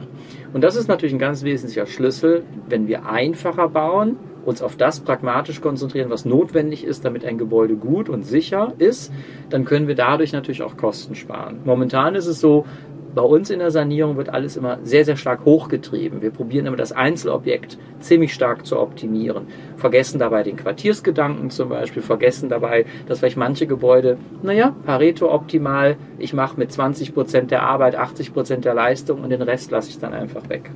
Und 0.52 0.64
das 0.64 0.74
ist 0.74 0.88
natürlich 0.88 1.14
ein 1.14 1.20
ganz 1.20 1.44
wesentlicher 1.44 1.86
Schlüssel. 1.86 2.42
Wenn 2.68 2.88
wir 2.88 3.06
einfacher 3.06 3.68
bauen, 3.68 4.16
uns 4.44 4.62
auf 4.62 4.76
das 4.76 5.00
pragmatisch 5.00 5.60
konzentrieren, 5.60 6.10
was 6.10 6.24
notwendig 6.24 6.84
ist, 6.84 7.04
damit 7.04 7.24
ein 7.24 7.38
Gebäude 7.38 7.76
gut 7.76 8.08
und 8.08 8.24
sicher 8.24 8.72
ist, 8.78 9.12
dann 9.50 9.64
können 9.64 9.88
wir 9.88 9.94
dadurch 9.94 10.32
natürlich 10.32 10.62
auch 10.62 10.76
Kosten 10.76 11.14
sparen. 11.14 11.60
Momentan 11.64 12.14
ist 12.14 12.26
es 12.26 12.40
so, 12.40 12.64
bei 13.14 13.22
uns 13.22 13.50
in 13.50 13.58
der 13.58 13.70
Sanierung 13.70 14.16
wird 14.16 14.28
alles 14.28 14.56
immer 14.56 14.78
sehr, 14.84 15.04
sehr 15.04 15.16
stark 15.16 15.44
hochgetrieben. 15.44 16.22
Wir 16.22 16.30
probieren 16.30 16.66
immer 16.66 16.76
das 16.76 16.92
Einzelobjekt 16.92 17.76
ziemlich 17.98 18.32
stark 18.32 18.64
zu 18.64 18.78
optimieren. 18.78 19.48
Vergessen 19.76 20.18
dabei 20.18 20.42
den 20.42 20.56
Quartiersgedanken 20.56 21.50
zum 21.50 21.70
Beispiel, 21.70 22.02
vergessen 22.02 22.48
dabei, 22.48 22.86
dass 23.06 23.18
vielleicht 23.18 23.36
manche 23.36 23.66
Gebäude, 23.66 24.16
naja, 24.42 24.74
Pareto 24.86 25.32
optimal, 25.32 25.96
ich 26.18 26.32
mache 26.32 26.56
mit 26.56 26.70
20 26.70 27.12
Prozent 27.12 27.50
der 27.50 27.62
Arbeit 27.62 27.96
80 27.96 28.32
Prozent 28.32 28.64
der 28.64 28.74
Leistung 28.74 29.22
und 29.22 29.30
den 29.30 29.42
Rest 29.42 29.70
lasse 29.70 29.90
ich 29.90 29.98
dann 29.98 30.12
einfach 30.12 30.48
weg. 30.48 30.70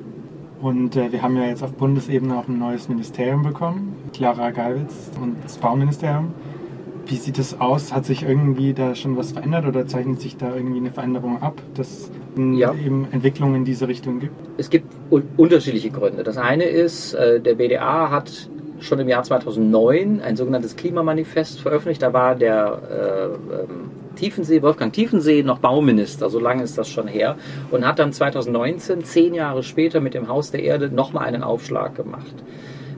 Und 0.64 0.96
äh, 0.96 1.12
wir 1.12 1.20
haben 1.20 1.36
ja 1.36 1.44
jetzt 1.44 1.62
auf 1.62 1.74
Bundesebene 1.74 2.38
auch 2.38 2.48
ein 2.48 2.58
neues 2.58 2.88
Ministerium 2.88 3.42
bekommen, 3.42 3.94
Clara 4.14 4.50
Geiwitz 4.50 5.10
und 5.20 5.36
das 5.44 5.58
Bauministerium. 5.58 6.32
Wie 7.04 7.16
sieht 7.16 7.38
es 7.38 7.60
aus? 7.60 7.92
Hat 7.92 8.06
sich 8.06 8.22
irgendwie 8.22 8.72
da 8.72 8.94
schon 8.94 9.14
was 9.18 9.32
verändert 9.32 9.66
oder 9.66 9.86
zeichnet 9.86 10.22
sich 10.22 10.38
da 10.38 10.56
irgendwie 10.56 10.78
eine 10.78 10.90
Veränderung 10.90 11.42
ab, 11.42 11.60
dass 11.74 11.88
es 11.90 12.10
ja. 12.54 12.72
eben 12.72 13.06
Entwicklungen 13.12 13.56
in 13.56 13.64
diese 13.66 13.88
Richtung 13.88 14.20
gibt? 14.20 14.32
Es 14.56 14.70
gibt 14.70 14.90
unterschiedliche 15.36 15.90
Gründe. 15.90 16.22
Das 16.22 16.38
eine 16.38 16.64
ist, 16.64 17.12
äh, 17.12 17.42
der 17.42 17.56
BDA 17.56 18.10
hat 18.10 18.48
schon 18.84 18.98
im 19.00 19.08
Jahr 19.08 19.22
2009 19.22 20.20
ein 20.20 20.36
sogenanntes 20.36 20.76
Klimamanifest 20.76 21.60
veröffentlicht. 21.60 22.02
Da 22.02 22.12
war 22.12 22.34
der 22.34 22.80
äh, 22.90 23.54
ähm, 23.54 23.90
Tiefensee, 24.14 24.62
Wolfgang 24.62 24.92
Tiefensee 24.92 25.42
noch 25.42 25.58
Bauminister, 25.58 26.30
so 26.30 26.38
lange 26.38 26.62
ist 26.62 26.78
das 26.78 26.88
schon 26.88 27.08
her, 27.08 27.36
und 27.70 27.86
hat 27.86 27.98
dann 27.98 28.12
2019, 28.12 29.04
zehn 29.04 29.34
Jahre 29.34 29.62
später, 29.62 30.00
mit 30.00 30.14
dem 30.14 30.28
Haus 30.28 30.50
der 30.50 30.62
Erde 30.62 30.88
nochmal 30.88 31.24
einen 31.24 31.42
Aufschlag 31.42 31.96
gemacht 31.96 32.34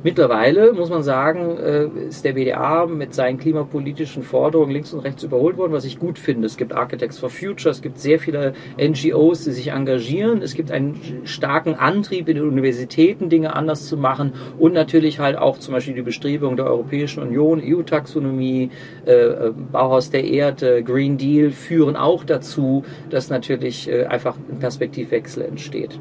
Mittlerweile 0.06 0.72
muss 0.72 0.88
man 0.88 1.02
sagen, 1.02 1.58
äh, 1.58 1.88
ist 2.08 2.24
der 2.24 2.36
WDA 2.36 2.86
mit 2.86 3.12
seinen 3.12 3.38
klimapolitischen 3.38 4.22
Forderungen 4.22 4.70
links 4.70 4.92
und 4.92 5.00
rechts 5.00 5.24
überholt 5.24 5.56
worden, 5.56 5.72
was 5.72 5.84
ich 5.84 5.98
gut 5.98 6.20
finde. 6.20 6.46
Es 6.46 6.56
gibt 6.56 6.72
Architects 6.72 7.18
for 7.18 7.28
Future, 7.28 7.70
es 7.70 7.82
gibt 7.82 7.98
sehr 7.98 8.20
viele 8.20 8.52
NGOs, 8.78 9.42
die 9.42 9.50
sich 9.50 9.72
engagieren. 9.72 10.42
Es 10.42 10.54
gibt 10.54 10.70
einen 10.70 11.22
starken 11.24 11.74
Antrieb 11.74 12.28
in 12.28 12.36
den 12.36 12.46
Universitäten, 12.46 13.30
Dinge 13.30 13.56
anders 13.56 13.88
zu 13.88 13.96
machen 13.96 14.34
und 14.60 14.74
natürlich 14.74 15.18
halt 15.18 15.36
auch 15.36 15.58
zum 15.58 15.74
Beispiel 15.74 15.94
die 15.94 16.02
Bestrebungen 16.02 16.56
der 16.56 16.66
Europäischen 16.66 17.24
Union, 17.24 17.60
EU-Taxonomie, 17.60 18.70
äh, 19.06 19.10
äh, 19.10 19.52
Bauhaus 19.72 20.12
der 20.12 20.22
Erde, 20.22 20.84
Green 20.84 21.18
Deal 21.18 21.50
führen 21.50 21.96
auch 21.96 22.22
dazu, 22.22 22.84
dass 23.10 23.28
natürlich 23.28 23.90
einfach 24.08 24.36
ein 24.36 24.60
Perspektivwechsel 24.60 25.42
entsteht. 25.42 25.98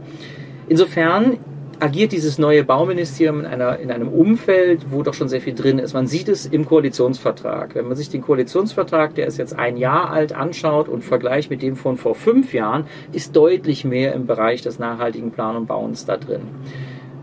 Insofern 0.69 1.39
agiert 1.79 2.11
dieses 2.11 2.37
neue 2.37 2.63
Bauministerium 2.63 3.39
in, 3.41 3.45
einer, 3.45 3.79
in 3.79 3.91
einem 3.91 4.07
Umfeld, 4.07 4.91
wo 4.91 5.03
doch 5.03 5.13
schon 5.13 5.29
sehr 5.29 5.41
viel 5.41 5.53
drin 5.53 5.79
ist. 5.79 5.93
Man 5.93 6.07
sieht 6.07 6.27
es 6.27 6.45
im 6.45 6.65
Koalitionsvertrag. 6.65 7.75
Wenn 7.75 7.87
man 7.87 7.97
sich 7.97 8.09
den 8.09 8.21
Koalitionsvertrag, 8.21 9.15
der 9.15 9.27
ist 9.27 9.37
jetzt 9.37 9.57
ein 9.57 9.77
Jahr 9.77 10.11
alt, 10.11 10.33
anschaut 10.33 10.87
und 10.87 11.03
vergleicht 11.03 11.49
mit 11.49 11.61
dem 11.61 11.75
von 11.75 11.97
vor 11.97 12.15
fünf 12.15 12.53
Jahren, 12.53 12.85
ist 13.11 13.35
deutlich 13.35 13.85
mehr 13.85 14.13
im 14.13 14.25
Bereich 14.25 14.61
des 14.61 14.79
nachhaltigen 14.79 15.31
Plan 15.31 15.55
und 15.55 15.67
Bauens 15.67 16.05
da 16.05 16.17
drin. 16.17 16.41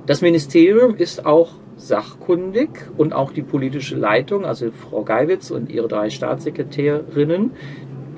Das 0.07 0.21
Ministerium 0.21 0.97
ist 0.97 1.25
auch 1.25 1.51
sachkundig 1.77 2.69
und 2.97 3.13
auch 3.13 3.33
die 3.33 3.43
politische 3.43 3.97
Leitung, 3.97 4.45
also 4.45 4.71
Frau 4.71 5.03
Geiwitz 5.03 5.51
und 5.51 5.71
ihre 5.71 5.89
drei 5.89 6.11
Staatssekretärinnen, 6.11 7.53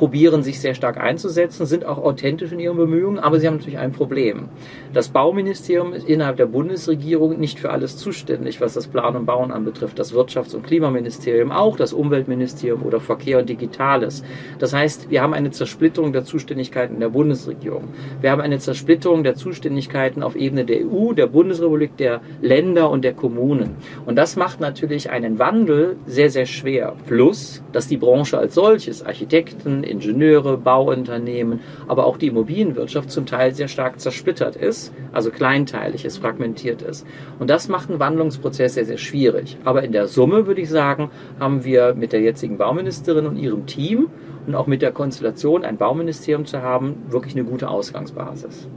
probieren 0.04 0.42
sich 0.42 0.60
sehr 0.60 0.74
stark 0.74 1.00
einzusetzen, 1.00 1.64
sind 1.64 1.86
auch 1.86 1.96
authentisch 1.96 2.52
in 2.52 2.60
ihren 2.60 2.76
Bemühungen, 2.76 3.18
aber 3.18 3.40
sie 3.40 3.46
haben 3.46 3.56
natürlich 3.56 3.78
ein 3.78 3.92
Problem. 3.92 4.50
Das 4.92 5.08
Bauministerium 5.08 5.94
ist 5.94 6.06
innerhalb 6.06 6.36
der 6.36 6.44
Bundesregierung 6.44 7.40
nicht 7.40 7.58
für 7.58 7.70
alles 7.70 7.96
zuständig, 7.96 8.60
was 8.60 8.74
das 8.74 8.86
Plan 8.86 9.16
und 9.16 9.24
Bauen 9.24 9.50
anbetrifft. 9.50 9.98
Das 9.98 10.12
Wirtschafts- 10.12 10.54
und 10.54 10.66
Klimaministerium 10.66 11.50
auch, 11.50 11.78
das 11.78 11.94
Umweltministerium 11.94 12.82
oder 12.82 13.00
Verkehr 13.00 13.38
und 13.38 13.48
Digitales. 13.48 14.22
Das 14.58 14.74
heißt, 14.74 15.08
wir 15.08 15.22
haben 15.22 15.32
eine 15.32 15.52
Zersplitterung 15.52 16.12
der 16.12 16.24
Zuständigkeiten 16.24 17.00
der 17.00 17.08
Bundesregierung. 17.08 17.84
Wir 18.20 18.30
haben 18.30 18.42
eine 18.42 18.58
Zersplitterung 18.58 19.24
der 19.24 19.36
Zuständigkeiten 19.36 20.22
auf 20.22 20.36
Ebene 20.36 20.66
der 20.66 20.86
EU, 20.86 21.14
der 21.14 21.28
Bundesrepublik, 21.28 21.96
der 21.96 22.20
Länder 22.42 22.90
und 22.90 23.04
der 23.06 23.14
Kommunen. 23.14 23.76
Und 24.04 24.16
das 24.16 24.36
macht 24.36 24.60
natürlich 24.60 25.08
einen 25.08 25.38
Wandel 25.38 25.96
sehr, 26.04 26.28
sehr 26.28 26.44
schwer. 26.44 26.94
Plus, 27.06 27.62
dass 27.72 27.88
die 27.88 27.96
Branche 27.96 28.36
als 28.36 28.54
solches, 28.54 29.02
Architekten, 29.02 29.82
Ingenieure, 29.94 30.56
Bauunternehmen, 30.58 31.60
aber 31.88 32.06
auch 32.06 32.18
die 32.18 32.28
Immobilienwirtschaft 32.28 33.10
zum 33.10 33.26
Teil 33.26 33.54
sehr 33.54 33.68
stark 33.68 34.00
zersplittert 34.00 34.56
ist, 34.56 34.92
also 35.12 35.30
kleinteilig 35.30 36.04
ist, 36.04 36.18
fragmentiert 36.18 36.82
ist. 36.82 37.06
Und 37.38 37.48
das 37.48 37.68
macht 37.68 37.90
einen 37.90 38.00
Wandlungsprozess 38.00 38.74
sehr, 38.74 38.84
sehr 38.84 38.98
schwierig. 38.98 39.56
Aber 39.64 39.82
in 39.82 39.92
der 39.92 40.06
Summe 40.06 40.46
würde 40.46 40.60
ich 40.60 40.70
sagen, 40.70 41.10
haben 41.40 41.64
wir 41.64 41.94
mit 41.94 42.12
der 42.12 42.20
jetzigen 42.20 42.58
Bauministerin 42.58 43.26
und 43.26 43.36
ihrem 43.36 43.66
Team 43.66 44.08
und 44.46 44.54
auch 44.54 44.66
mit 44.66 44.82
der 44.82 44.92
Konstellation, 44.92 45.64
ein 45.64 45.76
Bauministerium 45.76 46.44
zu 46.44 46.62
haben, 46.62 46.96
wirklich 47.08 47.34
eine 47.34 47.44
gute 47.44 47.68
Ausgangsbasis. 47.68 48.68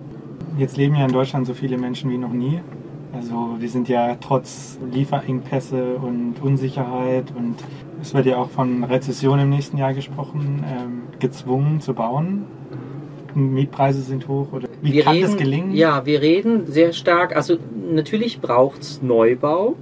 Jetzt 0.58 0.78
leben 0.78 0.96
ja 0.96 1.06
in 1.06 1.12
Deutschland 1.12 1.46
so 1.46 1.54
viele 1.54 1.78
Menschen 1.78 2.10
wie 2.10 2.18
noch 2.18 2.32
nie. 2.34 2.62
Also 3.14 3.56
wir 3.60 3.70
sind 3.70 3.88
ja 3.90 4.16
trotz 4.20 4.78
Lieferengpässe 4.92 5.96
und 5.96 6.36
Unsicherheit 6.42 7.26
und 7.36 7.56
es 8.02 8.14
wird 8.14 8.26
ja 8.26 8.38
auch 8.38 8.50
von 8.50 8.84
Rezession 8.84 9.40
im 9.40 9.50
nächsten 9.50 9.78
Jahr 9.78 9.94
gesprochen, 9.94 10.64
ähm, 10.68 11.04
gezwungen 11.20 11.82
zu 11.82 11.94
bauen. 11.94 12.46
Mietpreise 13.34 14.02
sind 14.02 14.28
hoch 14.28 14.52
oder 14.52 14.68
wie 14.82 14.94
wir 14.94 15.04
kann 15.04 15.16
reden, 15.16 15.28
das 15.28 15.38
gelingen? 15.38 15.76
Ja, 15.76 16.06
wir 16.06 16.22
reden 16.22 16.66
sehr 16.68 16.94
stark, 16.94 17.36
also 17.36 17.58
natürlich 17.92 18.42
braucht 18.42 18.82
es 18.82 19.02
Neubau, 19.02 19.76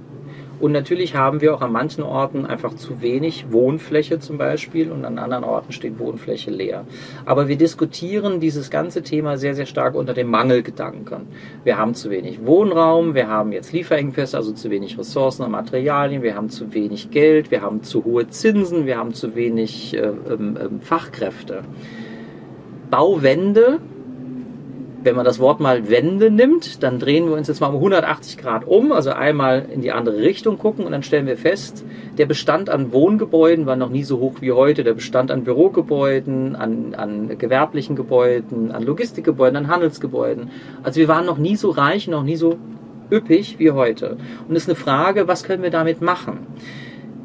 und 0.58 0.72
natürlich 0.72 1.14
haben 1.14 1.40
wir 1.40 1.54
auch 1.54 1.60
an 1.60 1.72
manchen 1.72 2.02
Orten 2.02 2.46
einfach 2.46 2.74
zu 2.74 3.02
wenig 3.02 3.46
Wohnfläche 3.50 4.18
zum 4.18 4.38
Beispiel 4.38 4.90
und 4.90 5.04
an 5.04 5.18
anderen 5.18 5.44
Orten 5.44 5.72
steht 5.72 5.98
Wohnfläche 5.98 6.50
leer. 6.50 6.84
Aber 7.26 7.48
wir 7.48 7.56
diskutieren 7.56 8.40
dieses 8.40 8.70
ganze 8.70 9.02
Thema 9.02 9.36
sehr, 9.36 9.54
sehr 9.54 9.66
stark 9.66 9.94
unter 9.94 10.14
dem 10.14 10.28
Mangelgedanken. 10.28 11.28
Wir 11.64 11.76
haben 11.76 11.94
zu 11.94 12.10
wenig 12.10 12.46
Wohnraum, 12.46 13.14
wir 13.14 13.28
haben 13.28 13.52
jetzt 13.52 13.72
Lieferengpässe, 13.72 14.36
also 14.36 14.52
zu 14.52 14.70
wenig 14.70 14.98
Ressourcen 14.98 15.42
und 15.42 15.50
Materialien, 15.50 16.22
wir 16.22 16.34
haben 16.34 16.48
zu 16.48 16.72
wenig 16.72 17.10
Geld, 17.10 17.50
wir 17.50 17.60
haben 17.60 17.82
zu 17.82 18.04
hohe 18.04 18.28
Zinsen, 18.28 18.86
wir 18.86 18.96
haben 18.96 19.12
zu 19.12 19.34
wenig 19.34 19.94
äh, 19.94 19.98
ähm, 20.00 20.58
ähm 20.60 20.80
Fachkräfte. 20.80 21.64
Bauwende 22.90 23.80
wenn 25.06 25.16
man 25.16 25.24
das 25.24 25.38
Wort 25.38 25.60
mal 25.60 25.88
Wende 25.88 26.30
nimmt, 26.30 26.82
dann 26.82 26.98
drehen 26.98 27.26
wir 27.28 27.36
uns 27.36 27.48
jetzt 27.48 27.60
mal 27.60 27.68
um 27.68 27.76
180 27.76 28.36
Grad 28.36 28.66
um, 28.66 28.92
also 28.92 29.10
einmal 29.12 29.66
in 29.72 29.80
die 29.80 29.92
andere 29.92 30.18
Richtung 30.18 30.58
gucken 30.58 30.84
und 30.84 30.92
dann 30.92 31.02
stellen 31.04 31.26
wir 31.26 31.38
fest, 31.38 31.84
der 32.18 32.26
Bestand 32.26 32.68
an 32.68 32.92
Wohngebäuden 32.92 33.66
war 33.66 33.76
noch 33.76 33.88
nie 33.88 34.02
so 34.02 34.18
hoch 34.18 34.34
wie 34.40 34.52
heute. 34.52 34.84
Der 34.84 34.94
Bestand 34.94 35.30
an 35.30 35.44
Bürogebäuden, 35.44 36.56
an, 36.56 36.94
an 36.94 37.38
gewerblichen 37.38 37.94
Gebäuden, 37.94 38.72
an 38.72 38.82
Logistikgebäuden, 38.82 39.56
an 39.56 39.68
Handelsgebäuden. 39.68 40.50
Also 40.82 41.00
wir 41.00 41.08
waren 41.08 41.24
noch 41.24 41.38
nie 41.38 41.56
so 41.56 41.70
reich, 41.70 42.08
noch 42.08 42.24
nie 42.24 42.36
so 42.36 42.58
üppig 43.10 43.58
wie 43.58 43.70
heute. 43.70 44.16
Und 44.48 44.56
es 44.56 44.64
ist 44.64 44.68
eine 44.68 44.76
Frage, 44.76 45.28
was 45.28 45.44
können 45.44 45.62
wir 45.62 45.70
damit 45.70 46.02
machen? 46.02 46.46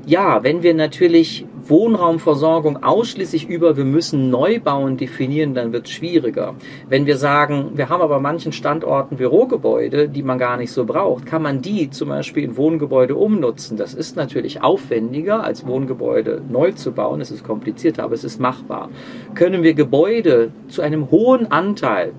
Ja, 0.06 0.44
wenn 0.44 0.64
wir 0.64 0.74
natürlich 0.74 1.46
Wohnraumversorgung 1.72 2.84
ausschließlich 2.84 3.50
über 3.50 3.78
wir 3.78 3.86
müssen 3.86 4.30
neu 4.30 4.60
bauen 4.60 4.98
definieren, 4.98 5.56
dann 5.56 5.74
wird 5.74 5.88
es 5.88 5.94
schwieriger. 5.94 6.54
Wenn 6.88 7.08
wir 7.08 7.18
sagen, 7.18 7.72
wir 7.76 7.90
haben 7.90 8.02
aber 8.02 8.20
manchen 8.20 8.52
Standorten 8.52 9.16
Bürogebäude, 9.16 10.10
die 10.10 10.22
man 10.22 10.38
gar 10.38 10.58
nicht 10.58 10.72
so 10.72 10.86
braucht, 10.86 11.26
kann 11.26 11.42
man 11.42 11.62
die 11.62 11.90
zum 11.90 12.10
Beispiel 12.10 12.44
in 12.44 12.58
Wohngebäude 12.58 13.16
umnutzen. 13.16 13.78
Das 13.78 13.94
ist 13.94 14.18
natürlich 14.18 14.62
aufwendiger 14.62 15.44
als 15.44 15.66
Wohngebäude 15.66 16.42
neu 16.50 16.74
zu 16.74 16.92
bauen. 16.92 17.22
Es 17.22 17.32
ist 17.32 17.44
komplizierter, 17.44 18.04
aber 18.04 18.14
es 18.14 18.24
ist 18.24 18.40
machbar. 18.40 18.90
Können 19.34 19.64
wir 19.64 19.74
Gebäude 19.74 20.52
zu 20.68 20.82
einem 20.82 21.10
hohen 21.10 21.52
Anteil 21.52 22.12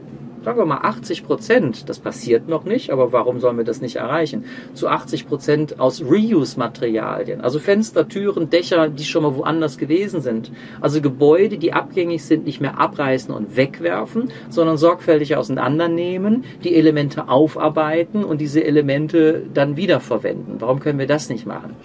sagen 0.45 0.59
wir 0.59 0.67
mal 0.67 0.81
80 0.83 1.25
Prozent, 1.25 1.89
das 1.89 1.99
passiert 1.99 2.49
noch 2.49 2.65
nicht, 2.65 2.91
aber 2.91 3.13
warum 3.13 3.41
sollen 3.41 3.57
wir 3.57 3.65
das 3.65 3.81
nicht 3.81 3.97
erreichen? 3.97 4.45
Zu 4.75 4.89
80 4.89 5.29
Prozent 5.29 5.81
aus 5.81 6.03
Reuse-Materialien, 6.03 7.41
also 7.41 7.59
Fenster, 7.59 8.09
Türen, 8.09 8.51
Dächer, 8.51 8.89
die 8.89 9.05
schon 9.05 9.23
mal 9.23 9.37
woanders 9.37 9.79
gewesen 9.79 10.21
sind. 10.21 10.51
Also 10.81 11.01
Gebäude, 11.01 11.59
die 11.59 11.73
abgängig 11.73 12.25
sind, 12.25 12.45
nicht 12.45 12.61
mehr 12.61 12.79
abreißen 12.79 13.35
und 13.35 13.57
wegwerfen, 13.57 14.31
sondern 14.49 14.77
sorgfältig 14.77 15.37
auseinandernehmen, 15.37 16.45
die 16.65 16.75
Elemente 16.75 17.29
aufarbeiten 17.29 18.25
und 18.25 18.41
diese 18.41 18.65
Elemente 18.65 19.43
dann 19.55 19.77
wiederverwenden. 19.77 20.61
Warum 20.61 20.81
können 20.81 20.99
wir 20.99 21.07
das 21.07 21.29
nicht 21.29 21.47
machen? 21.47 21.77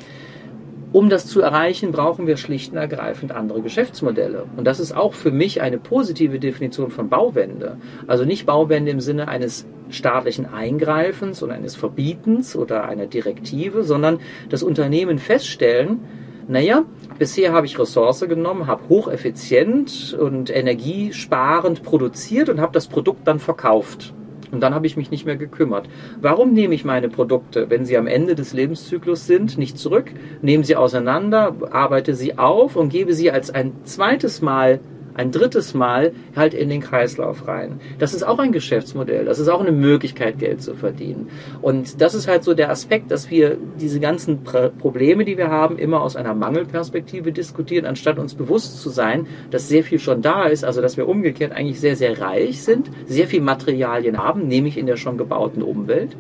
Um 0.97 1.09
das 1.09 1.27
zu 1.27 1.41
erreichen, 1.41 1.91
brauchen 1.91 2.25
wir 2.25 2.37
schlicht 2.37 2.71
und 2.71 2.79
ergreifend 2.79 3.31
andere 3.31 3.61
Geschäftsmodelle. 3.61 4.45
Und 4.57 4.65
das 4.65 4.79
ist 4.79 4.97
auch 4.97 5.13
für 5.13 5.29
mich 5.29 5.61
eine 5.61 5.77
positive 5.77 6.39
Definition 6.39 6.89
von 6.89 7.07
Bauwende. 7.07 7.77
Also 8.07 8.25
nicht 8.25 8.47
Bauwende 8.47 8.89
im 8.89 8.99
Sinne 8.99 9.27
eines 9.27 9.67
staatlichen 9.91 10.47
Eingreifens 10.47 11.43
oder 11.43 11.53
eines 11.53 11.75
Verbietens 11.75 12.55
oder 12.55 12.89
einer 12.89 13.05
Direktive, 13.05 13.83
sondern 13.83 14.17
das 14.49 14.63
Unternehmen 14.63 15.19
feststellen, 15.19 15.99
naja, 16.47 16.83
bisher 17.19 17.53
habe 17.53 17.67
ich 17.67 17.77
Ressource 17.77 18.21
genommen, 18.21 18.65
habe 18.65 18.89
hocheffizient 18.89 20.17
und 20.19 20.49
energiesparend 20.49 21.83
produziert 21.83 22.49
und 22.49 22.59
habe 22.59 22.73
das 22.73 22.87
Produkt 22.87 23.27
dann 23.27 23.37
verkauft. 23.37 24.15
Und 24.51 24.61
dann 24.61 24.73
habe 24.73 24.87
ich 24.87 24.97
mich 24.97 25.11
nicht 25.11 25.25
mehr 25.25 25.35
gekümmert. 25.35 25.87
Warum 26.21 26.53
nehme 26.53 26.75
ich 26.75 26.85
meine 26.85 27.09
Produkte, 27.09 27.69
wenn 27.69 27.85
sie 27.85 27.97
am 27.97 28.07
Ende 28.07 28.35
des 28.35 28.53
Lebenszyklus 28.53 29.27
sind, 29.27 29.57
nicht 29.57 29.77
zurück, 29.77 30.11
nehme 30.41 30.63
sie 30.63 30.75
auseinander, 30.75 31.55
arbeite 31.71 32.15
sie 32.15 32.37
auf 32.37 32.75
und 32.75 32.89
gebe 32.89 33.13
sie 33.13 33.31
als 33.31 33.49
ein 33.49 33.73
zweites 33.83 34.41
Mal 34.41 34.79
ein 35.17 35.31
drittes 35.31 35.73
Mal 35.73 36.13
halt 36.35 36.53
in 36.53 36.69
den 36.69 36.81
Kreislauf 36.81 37.47
rein. 37.47 37.79
Das 37.99 38.13
ist 38.13 38.23
auch 38.23 38.39
ein 38.39 38.51
Geschäftsmodell. 38.51 39.25
Das 39.25 39.39
ist 39.39 39.49
auch 39.49 39.61
eine 39.61 39.71
Möglichkeit, 39.71 40.39
Geld 40.39 40.61
zu 40.61 40.75
verdienen. 40.75 41.29
Und 41.61 42.01
das 42.01 42.13
ist 42.13 42.27
halt 42.27 42.43
so 42.43 42.53
der 42.53 42.69
Aspekt, 42.69 43.11
dass 43.11 43.29
wir 43.29 43.57
diese 43.79 43.99
ganzen 43.99 44.43
Probleme, 44.43 45.25
die 45.25 45.37
wir 45.37 45.49
haben, 45.49 45.77
immer 45.77 46.01
aus 46.01 46.15
einer 46.15 46.33
Mangelperspektive 46.33 47.31
diskutieren, 47.31 47.85
anstatt 47.85 48.19
uns 48.19 48.35
bewusst 48.35 48.81
zu 48.81 48.89
sein, 48.89 49.27
dass 49.49 49.67
sehr 49.67 49.83
viel 49.83 49.99
schon 49.99 50.21
da 50.21 50.45
ist, 50.45 50.63
also 50.63 50.81
dass 50.81 50.97
wir 50.97 51.07
umgekehrt 51.07 51.51
eigentlich 51.51 51.79
sehr, 51.79 51.95
sehr 51.95 52.21
reich 52.21 52.61
sind, 52.61 52.91
sehr 53.07 53.27
viel 53.27 53.41
Materialien 53.41 54.17
haben, 54.17 54.47
nämlich 54.47 54.77
in 54.77 54.85
der 54.85 54.97
schon 54.97 55.17
gebauten 55.17 55.63
Umwelt. 55.63 56.15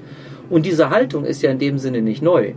Und 0.49 0.65
diese 0.65 0.89
Haltung 0.89 1.25
ist 1.25 1.41
ja 1.41 1.51
in 1.51 1.59
dem 1.59 1.77
Sinne 1.77 2.01
nicht 2.01 2.21
neu 2.21 2.53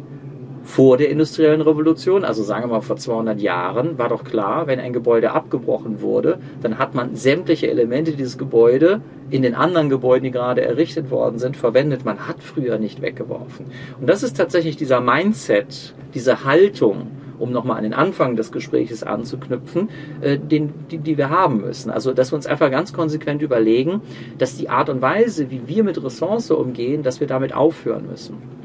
vor 0.71 0.97
der 0.97 1.11
industriellen 1.11 1.63
Revolution, 1.63 2.25
also 2.25 2.45
sagen 2.45 2.63
wir 2.63 2.75
mal 2.75 2.81
vor 2.81 2.97
200 2.97 3.41
Jahren, 3.41 3.99
war 3.99 4.09
doch 4.09 4.23
klar, 4.23 4.69
wenn 4.69 4.79
ein 4.79 4.93
Gebäude 4.93 5.33
abgebrochen 5.33 6.01
wurde, 6.01 6.39
dann 6.63 6.79
hat 6.79 6.95
man 6.95 7.17
sämtliche 7.17 7.69
Elemente 7.69 8.13
dieses 8.13 8.39
Gebäude 8.39 9.01
in 9.31 9.43
den 9.43 9.57
anderen 9.57 9.89
Gebäuden, 9.89 10.23
die 10.23 10.31
gerade 10.31 10.63
errichtet 10.63 11.11
worden 11.11 11.41
sind, 11.41 11.57
verwendet. 11.57 12.05
Man 12.05 12.29
hat 12.29 12.41
früher 12.41 12.79
nicht 12.79 13.03
weggeworfen. 13.03 13.67
Und 14.01 14.09
das 14.09 14.23
ist 14.23 14.37
tatsächlich 14.37 14.77
dieser 14.77 15.01
Mindset, 15.01 15.93
diese 16.15 16.45
Haltung, 16.45 17.09
um 17.41 17.51
nochmal 17.51 17.79
an 17.79 17.83
den 17.83 17.95
Anfang 17.95 18.37
des 18.37 18.53
Gesprächs 18.53 19.03
anzuknüpfen, 19.03 19.89
äh, 20.21 20.39
den, 20.39 20.73
die, 20.89 20.99
die 20.99 21.19
wir 21.19 21.31
haben 21.31 21.63
müssen. 21.63 21.91
Also, 21.91 22.13
dass 22.13 22.31
wir 22.31 22.37
uns 22.37 22.47
einfach 22.47 22.71
ganz 22.71 22.93
konsequent 22.93 23.43
überlegen, 23.43 24.03
dass 24.39 24.57
die 24.57 24.69
Art 24.69 24.89
und 24.89 25.03
Weise, 25.03 25.51
wie 25.51 25.67
wir 25.67 25.83
mit 25.83 26.01
Ressource 26.01 26.53
umgehen, 26.53 27.03
dass 27.03 27.19
wir 27.19 27.27
damit 27.27 27.53
aufhören 27.53 28.07
müssen. 28.09 28.61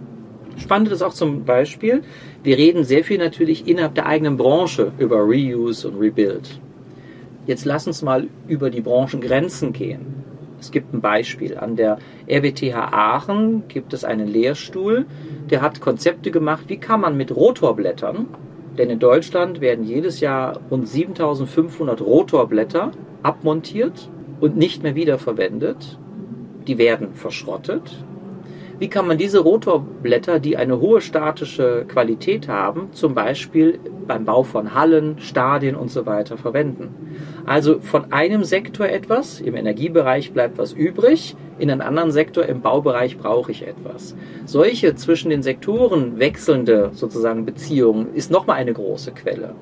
Spannend 0.58 0.92
ist 0.92 1.02
auch 1.02 1.14
zum 1.14 1.44
Beispiel, 1.44 2.02
wir 2.44 2.58
reden 2.58 2.84
sehr 2.84 3.04
viel 3.04 3.18
natürlich 3.18 3.68
innerhalb 3.68 3.96
der 3.96 4.06
eigenen 4.06 4.38
Branche 4.38 4.94
über 4.98 5.18
Reuse 5.18 5.90
und 5.90 6.00
Rebuild. 6.00 6.60
Jetzt 7.46 7.66
lass 7.66 7.88
uns 7.88 8.02
mal 8.02 8.28
über 8.48 8.70
die 8.70 8.82
Branchengrenzen 8.82 9.74
gehen. 9.74 10.24
Es 10.60 10.72
gibt 10.72 10.94
ein 10.94 11.02
Beispiel. 11.02 11.58
An 11.58 11.76
der 11.76 12.00
RWTH 12.28 12.74
Aachen 12.76 13.68
gibt 13.68 13.94
es 13.94 14.04
einen 14.04 14.28
Lehrstuhl, 14.28 15.06
der 15.50 15.62
hat 15.62 15.82
Konzepte 15.82 16.32
gemacht, 16.32 16.66
wie 16.70 16.78
kann 16.78 17.02
man 17.02 17.18
mit 17.18 17.36
Rotorblättern, 17.36 18.28
denn 18.78 18.90
in 18.90 19.00
Deutschland 19.00 19.62
werden 19.62 19.86
jedes 19.86 20.22
Jahr 20.22 20.60
rund 20.72 20.88
7500 20.88 22.02
Rotorblätter 22.02 22.92
abmontiert 23.22 24.10
und 24.40 24.58
nicht 24.58 24.84
mehr 24.84 24.96
wiederverwendet. 24.96 26.00
Die 26.68 26.78
werden 26.78 27.14
verschrottet 27.14 28.04
wie 28.78 28.90
kann 28.90 29.08
man 29.08 29.18
diese 29.18 29.40
Rotorblätter, 29.40 30.40
die 30.40 30.58
eine 30.58 30.80
hohe 30.80 31.00
statische 31.00 31.86
Qualität 31.88 32.48
haben, 32.48 32.90
zum 32.92 33.14
Beispiel 33.14 33.80
beim 34.08 34.26
Bau 34.26 34.44
von 34.44 34.76
Hallen, 34.76 35.20
Stadien 35.20 35.76
und 35.76 35.90
so 35.90 36.06
weiter 36.06 36.38
verwenden? 36.38 36.94
Also 37.46 37.80
von 37.80 38.12
einem 38.12 38.44
Sektor 38.44 38.88
etwas, 38.88 39.40
im 39.40 39.56
Energiebereich 39.56 40.34
bleibt 40.34 40.58
was 40.58 40.74
übrig, 40.74 41.36
in 41.58 41.72
einem 41.72 41.82
anderen 41.82 42.12
Sektor 42.12 42.46
im 42.46 42.62
Baubereich 42.62 43.18
brauche 43.18 43.52
ich 43.52 43.66
etwas. 43.66 44.16
Solche 44.46 44.96
zwischen 44.96 45.30
den 45.30 45.42
Sektoren 45.42 46.20
wechselnde 46.20 46.90
sozusagen 46.94 47.46
Beziehungen 47.46 48.14
ist 48.14 48.30
nochmal 48.30 48.58
eine 48.58 48.74
große 48.74 49.12
Quelle. 49.12 49.56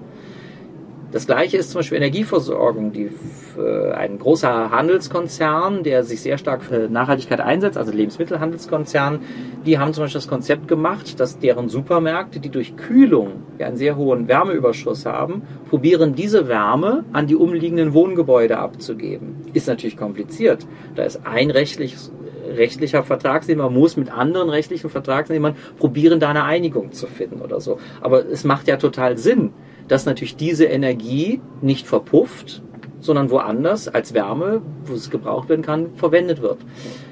Das 1.13 1.27
gleiche 1.27 1.57
ist 1.57 1.69
zum 1.69 1.79
Beispiel 1.79 1.99
Energieversorgung. 1.99 2.91
Die, 2.91 3.11
äh, 3.55 3.91
ein 3.91 4.17
großer 4.17 4.71
Handelskonzern, 4.71 5.83
der 5.83 6.03
sich 6.03 6.21
sehr 6.21 6.39
stark 6.39 6.63
für 6.63 6.89
Nachhaltigkeit 6.89 7.39
einsetzt, 7.39 7.77
also 7.77 7.91
Lebensmittelhandelskonzern, 7.91 9.19
die 9.63 9.77
haben 9.77 9.93
zum 9.93 10.05
Beispiel 10.05 10.21
das 10.21 10.27
Konzept 10.27 10.67
gemacht, 10.67 11.19
dass 11.19 11.37
deren 11.37 11.69
Supermärkte, 11.69 12.39
die 12.39 12.49
durch 12.49 12.75
Kühlung 12.75 13.43
ja 13.59 13.67
einen 13.67 13.77
sehr 13.77 13.95
hohen 13.95 14.27
Wärmeüberschuss 14.27 15.05
haben, 15.05 15.43
probieren 15.69 16.15
diese 16.15 16.47
Wärme 16.47 17.05
an 17.13 17.27
die 17.27 17.35
umliegenden 17.35 17.93
Wohngebäude 17.93 18.57
abzugeben. 18.57 19.35
Ist 19.53 19.67
natürlich 19.67 19.97
kompliziert. 19.97 20.65
Da 20.95 21.03
ist 21.03 21.27
ein 21.27 21.51
rechtliches 21.51 22.11
rechtlicher 22.43 23.03
Vertragsnehmer 23.03 23.69
muss 23.69 23.97
mit 23.97 24.11
anderen 24.11 24.49
rechtlichen 24.49 24.89
Vertragsnehmern 24.89 25.55
probieren, 25.77 26.19
da 26.19 26.29
eine 26.29 26.43
Einigung 26.43 26.91
zu 26.91 27.07
finden 27.07 27.41
oder 27.41 27.61
so. 27.61 27.79
Aber 28.01 28.25
es 28.25 28.43
macht 28.43 28.67
ja 28.67 28.77
total 28.77 29.17
Sinn, 29.17 29.53
dass 29.87 30.05
natürlich 30.05 30.35
diese 30.35 30.65
Energie 30.65 31.41
nicht 31.61 31.87
verpufft, 31.87 32.61
sondern 33.03 33.29
woanders 33.29 33.87
als 33.87 34.13
Wärme, 34.13 34.61
wo 34.85 34.93
es 34.93 35.09
gebraucht 35.09 35.49
werden 35.49 35.61
kann, 35.61 35.93
verwendet 35.95 36.41
wird. 36.41 36.59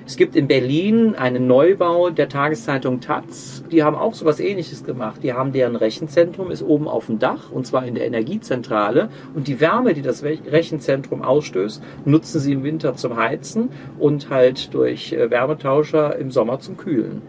Es 0.05 0.15
gibt 0.17 0.35
in 0.35 0.47
Berlin 0.47 1.15
einen 1.15 1.47
Neubau 1.47 2.09
der 2.09 2.27
Tageszeitung 2.27 3.01
Taz. 3.01 3.63
Die 3.71 3.83
haben 3.83 3.95
auch 3.95 4.13
so 4.13 4.25
was 4.25 4.39
ähnliches 4.39 4.83
gemacht. 4.83 5.21
Die 5.23 5.33
haben 5.33 5.51
deren 5.51 5.75
Rechenzentrum, 5.75 6.49
ist 6.49 6.63
oben 6.63 6.87
auf 6.87 7.05
dem 7.05 7.19
Dach 7.19 7.51
und 7.51 7.67
zwar 7.67 7.85
in 7.85 7.95
der 7.95 8.05
Energiezentrale. 8.05 9.09
Und 9.35 9.47
die 9.47 9.59
Wärme, 9.59 9.93
die 9.93 10.01
das 10.01 10.23
Rechenzentrum 10.23 11.21
ausstößt, 11.21 11.83
nutzen 12.05 12.39
sie 12.39 12.53
im 12.53 12.63
Winter 12.63 12.95
zum 12.95 13.17
Heizen 13.17 13.69
und 13.99 14.29
halt 14.29 14.73
durch 14.73 15.13
äh, 15.13 15.29
Wärmetauscher 15.29 16.17
im 16.17 16.31
Sommer 16.31 16.59
zum 16.59 16.77
Kühlen. 16.77 17.21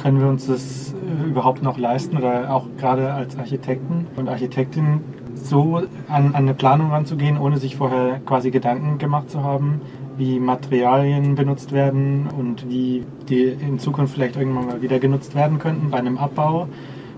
Können 0.00 0.20
wir 0.20 0.28
uns 0.28 0.46
das 0.46 0.94
äh, 0.94 1.28
überhaupt 1.28 1.62
noch 1.62 1.78
leisten 1.78 2.16
oder 2.16 2.54
auch 2.54 2.66
gerade 2.78 3.12
als 3.12 3.36
Architekten 3.36 4.06
und 4.16 4.28
Architektin 4.28 5.00
so 5.34 5.76
an, 5.76 5.88
an 6.08 6.34
eine 6.34 6.54
Planung 6.54 6.90
ranzugehen, 6.90 7.38
ohne 7.38 7.58
sich 7.58 7.76
vorher 7.76 8.20
quasi 8.26 8.50
Gedanken 8.50 8.98
gemacht 8.98 9.30
zu 9.30 9.42
haben, 9.42 9.80
wie 10.16 10.40
Materialien 10.40 11.34
benutzt 11.34 11.72
werden 11.72 12.28
und 12.36 12.68
wie 12.68 13.04
die 13.28 13.44
in 13.44 13.78
Zukunft 13.78 14.14
vielleicht 14.14 14.36
irgendwann 14.36 14.66
mal 14.66 14.82
wieder 14.82 14.98
genutzt 14.98 15.34
werden 15.34 15.58
könnten 15.58 15.90
bei 15.90 15.98
einem 15.98 16.18
Abbau 16.18 16.68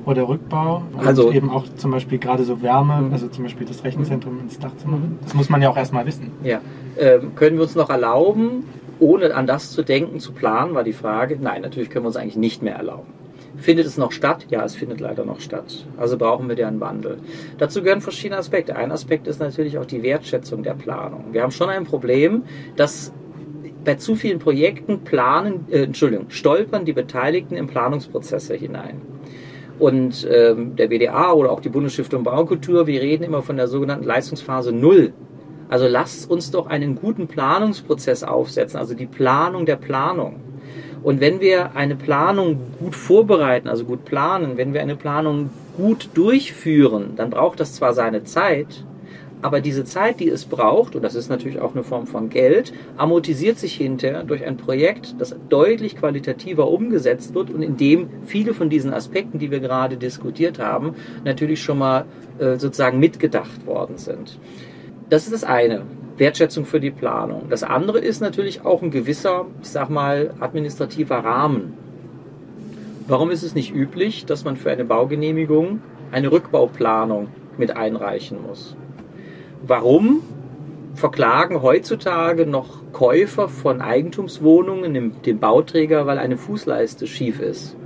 oder 0.05 0.29
Rückbau. 0.29 0.83
Also 0.99 1.29
und 1.29 1.35
eben 1.35 1.51
auch 1.51 1.65
zum 1.77 1.91
Beispiel 1.91 2.19
gerade 2.19 2.45
so 2.45 2.63
Wärme, 2.63 3.01
mhm. 3.03 3.13
also 3.13 3.29
zum 3.29 3.45
Beispiel 3.45 3.67
das 3.67 3.85
Rechenzentrum 3.85 4.41
ins 4.41 4.59
Dach 4.59 4.77
zu 4.77 4.89
machen. 4.89 5.19
Das 5.23 5.35
muss 5.35 5.49
man 5.49 5.63
ja 5.63 5.71
auch 5.71 5.77
erstmal 5.77 6.07
wissen. 6.07 6.33
Ja. 6.43 6.61
Ähm, 6.99 7.35
können 7.35 7.57
wir 7.57 7.63
uns 7.63 7.75
noch 7.75 7.91
erlauben, 7.91 8.65
ohne 9.01 9.35
an 9.35 9.47
das 9.47 9.73
zu 9.73 9.83
denken, 9.83 10.21
zu 10.21 10.33
planen, 10.33 10.75
war 10.75 10.85
die 10.85 10.93
Frage. 10.93 11.39
Nein, 11.41 11.63
natürlich 11.63 11.91
können 11.91 12.05
wir 12.05 12.09
uns 12.09 12.17
eigentlich 12.17 12.37
nicht 12.37 12.63
mehr 12.63 12.77
erlauben. 12.77 13.13
Findet 13.57 13.87
es 13.87 13.99
noch 13.99 14.13
statt? 14.13 14.47
Ja, 14.51 14.65
es 14.65 14.75
findet 14.75 15.01
leider 15.01 15.25
noch 15.25 15.41
statt. 15.41 15.85
Also 15.97 16.17
brauchen 16.17 16.49
wir 16.49 16.57
deren 16.57 16.81
Wandel. 16.81 17.19
Dazu 17.59 17.83
gehören 17.83 18.01
verschiedene 18.01 18.39
Aspekte. 18.39 18.77
Ein 18.77 18.93
Aspekt 18.93 19.27
ist 19.27 19.41
natürlich 19.41 19.77
auch 19.79 19.87
die 19.87 20.03
Wertschätzung 20.03 20.63
der 20.63 20.75
Planung. 20.75 21.27
Wir 21.33 21.43
haben 21.43 21.51
schon 21.51 21.69
ein 21.69 21.85
Problem, 21.85 22.45
dass 22.77 23.13
bei 23.85 23.95
zu 23.97 24.15
vielen 24.15 24.39
Projekten 24.39 25.01
planen, 25.01 25.67
äh, 25.71 25.83
Entschuldigung, 25.85 26.27
stolpern 26.31 26.85
die 26.85 26.93
Beteiligten 26.93 27.57
in 27.57 27.67
Planungsprozesse 27.67 28.55
hinein. 28.55 29.01
Und 29.79 30.29
ähm, 30.31 30.77
der 30.77 30.91
WDA 30.91 31.33
oder 31.33 31.51
auch 31.51 31.61
die 31.61 31.71
Bundesstiftung 31.71 32.23
Baukultur, 32.23 32.87
wir 32.87 33.01
reden 33.01 33.25
immer 33.25 33.43
von 33.43 33.57
der 33.57 33.67
sogenannten 33.67 34.05
Leistungsphase 34.05 34.73
Null 34.73 35.15
also 35.71 35.87
lasst 35.87 36.29
uns 36.29 36.51
doch 36.51 36.67
einen 36.67 36.97
guten 36.97 37.29
Planungsprozess 37.29 38.25
aufsetzen, 38.25 38.79
also 38.79 38.95
die 38.95 39.07
Planung 39.07 39.67
der 39.67 39.77
Planung. 39.77 40.41
Und 41.03 41.21
wenn 41.21 41.41
wir 41.41 41.77
eine 41.77 41.95
Planung 41.95 42.59
gut 42.81 42.97
vorbereiten, 42.97 43.69
also 43.69 43.85
gut 43.85 44.05
planen, 44.05 44.57
wenn 44.57 44.75
wir 44.75 44.83
eine 44.83 44.97
Planung 44.97 45.51
gut 45.77 46.11
durchführen, 46.15 47.13
dann 47.17 47.31
braucht 47.31 47.61
das 47.61 47.75
zwar 47.75 47.95
seine 47.95 48.25
Zeit, 48.25 48.85
aber 49.43 49.61
diese 49.61 49.85
Zeit, 49.85 50.21
die 50.21 50.29
es 50.29 50.45
braucht, 50.45 50.97
und 50.97 51.03
das 51.03 51.15
ist 51.15 51.31
natürlich 51.31 51.61
auch 51.61 51.73
eine 51.73 51.85
Form 51.85 52.07
von 52.07 52.29
Geld, 52.29 52.75
amortisiert 52.99 53.59
sich 53.59 53.75
hinterher 53.75 54.25
durch 54.25 54.45
ein 54.45 54.57
Projekt, 54.57 55.15
das 55.19 55.35
deutlich 55.49 55.97
qualitativer 55.97 56.69
umgesetzt 56.69 57.33
wird 57.33 57.49
und 57.49 57.63
in 57.63 57.77
dem 57.77 58.09
viele 58.27 58.53
von 58.53 58.69
diesen 58.69 58.93
Aspekten, 58.93 59.39
die 59.39 59.51
wir 59.51 59.61
gerade 59.61 59.97
diskutiert 59.97 60.59
haben, 60.59 60.95
natürlich 61.25 61.63
schon 61.63 61.79
mal 61.79 62.05
äh, 62.39 62.59
sozusagen 62.59 62.99
mitgedacht 62.99 63.67
worden 63.67 63.97
sind. 63.97 64.39
Das 65.11 65.25
ist 65.25 65.33
das 65.33 65.45
eine. 65.45 65.83
Wertschätzung 66.19 66.65
für 66.65 66.79
die 66.79 66.93
Planung. 66.93 67.47
Das 67.51 67.65
andere 67.65 67.99
ist 67.99 68.21
natürlich 68.21 68.65
auch 68.65 68.83
ein 68.83 68.93
gewisser, 68.93 69.47
ich 69.61 69.69
sag 69.69 69.91
mal, 69.91 70.35
administrativer 70.39 71.17
Rahmen. 71.17 71.75
Warum 73.09 73.33
ist 73.33 73.43
es 73.43 73.57
nicht 73.57 73.75
üblich, 73.75 74.25
dass 74.25 74.45
man 74.45 74.57
für 74.57 74.71
eine 74.71 74.85
Baugenehmigung 74.85 75.83
eine 76.13 76.31
Rückbauplanung 76.31 77.29
mit 77.59 77.77
einreichen 77.77 78.39
muss? 78.47 78.77
Warum 79.67 80.23
verklagen 80.95 81.61
heutzutage 81.61 82.47
noch 82.47 82.93
Käufer 82.93 83.49
von 83.49 83.81
Eigentumswohnungen 83.81 85.23
den 85.23 85.39
Bauträger, 85.41 86.07
weil 86.07 86.19
eine 86.19 86.37
Fußleiste 86.37 87.09
schief 87.09 87.41
ist? 87.41 87.77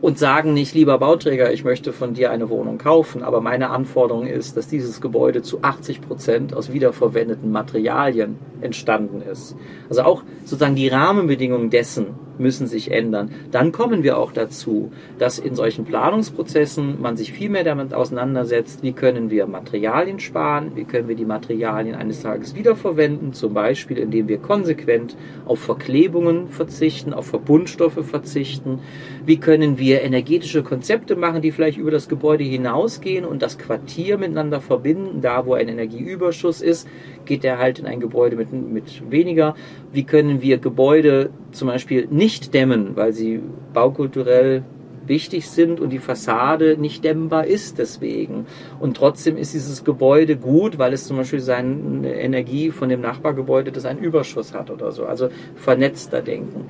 Und 0.00 0.18
sagen 0.18 0.54
nicht, 0.54 0.74
lieber 0.74 0.98
Bauträger, 0.98 1.52
ich 1.52 1.64
möchte 1.64 1.92
von 1.92 2.14
dir 2.14 2.30
eine 2.30 2.50
Wohnung 2.50 2.78
kaufen, 2.78 3.22
aber 3.22 3.40
meine 3.40 3.70
Anforderung 3.70 4.26
ist, 4.26 4.56
dass 4.56 4.68
dieses 4.68 5.00
Gebäude 5.00 5.42
zu 5.42 5.62
80 5.62 6.00
Prozent 6.00 6.54
aus 6.54 6.72
wiederverwendeten 6.72 7.50
Materialien 7.50 8.38
entstanden 8.60 9.22
ist. 9.22 9.56
Also 9.88 10.02
auch 10.02 10.22
sozusagen 10.44 10.76
die 10.76 10.88
Rahmenbedingungen 10.88 11.70
dessen 11.70 12.27
müssen 12.38 12.66
sich 12.66 12.90
ändern. 12.90 13.30
Dann 13.50 13.72
kommen 13.72 14.02
wir 14.02 14.18
auch 14.18 14.32
dazu, 14.32 14.92
dass 15.18 15.38
in 15.38 15.54
solchen 15.54 15.84
Planungsprozessen 15.84 17.00
man 17.00 17.16
sich 17.16 17.32
viel 17.32 17.48
mehr 17.48 17.64
damit 17.64 17.94
auseinandersetzt, 17.94 18.82
wie 18.82 18.92
können 18.92 19.30
wir 19.30 19.46
Materialien 19.46 20.20
sparen, 20.20 20.72
wie 20.74 20.84
können 20.84 21.08
wir 21.08 21.16
die 21.16 21.24
Materialien 21.24 21.94
eines 21.94 22.22
Tages 22.22 22.54
wiederverwenden, 22.54 23.32
zum 23.32 23.54
Beispiel 23.54 23.98
indem 23.98 24.28
wir 24.28 24.38
konsequent 24.38 25.16
auf 25.46 25.60
Verklebungen 25.60 26.48
verzichten, 26.48 27.12
auf 27.12 27.26
Verbundstoffe 27.26 28.04
verzichten, 28.04 28.80
wie 29.24 29.38
können 29.38 29.78
wir 29.78 30.02
energetische 30.02 30.62
Konzepte 30.62 31.16
machen, 31.16 31.42
die 31.42 31.52
vielleicht 31.52 31.78
über 31.78 31.90
das 31.90 32.08
Gebäude 32.08 32.44
hinausgehen 32.44 33.24
und 33.24 33.42
das 33.42 33.58
Quartier 33.58 34.18
miteinander 34.18 34.60
verbinden, 34.60 35.20
da 35.20 35.44
wo 35.46 35.54
ein 35.54 35.68
Energieüberschuss 35.68 36.62
ist, 36.62 36.88
geht 37.28 37.44
der 37.44 37.58
halt 37.58 37.78
in 37.78 37.86
ein 37.86 38.00
Gebäude 38.00 38.34
mit, 38.34 38.52
mit 38.52 39.10
weniger. 39.10 39.54
Wie 39.92 40.02
können 40.02 40.42
wir 40.42 40.58
Gebäude 40.58 41.30
zum 41.52 41.68
Beispiel 41.68 42.08
nicht 42.10 42.52
dämmen, 42.52 42.96
weil 42.96 43.12
sie 43.12 43.40
baukulturell 43.72 44.64
wichtig 45.06 45.48
sind 45.48 45.80
und 45.80 45.90
die 45.90 45.98
Fassade 45.98 46.76
nicht 46.78 47.04
dämmbar 47.04 47.46
ist 47.46 47.78
deswegen. 47.78 48.46
Und 48.78 48.96
trotzdem 48.96 49.36
ist 49.36 49.54
dieses 49.54 49.84
Gebäude 49.84 50.36
gut, 50.36 50.78
weil 50.78 50.92
es 50.92 51.06
zum 51.06 51.16
Beispiel 51.16 51.40
seine 51.40 52.14
Energie 52.14 52.70
von 52.70 52.88
dem 52.88 53.00
Nachbargebäude, 53.00 53.72
das 53.72 53.84
einen 53.84 54.00
Überschuss 54.00 54.52
hat 54.52 54.70
oder 54.70 54.92
so. 54.92 55.06
Also 55.06 55.28
vernetzter 55.56 56.20
denken. 56.20 56.66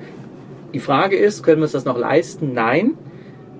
Die 0.73 0.79
Frage 0.79 1.17
ist, 1.17 1.43
können 1.43 1.57
wir 1.57 1.63
uns 1.63 1.71
das 1.73 1.85
noch 1.85 1.97
leisten? 1.97 2.53
Nein. 2.53 2.93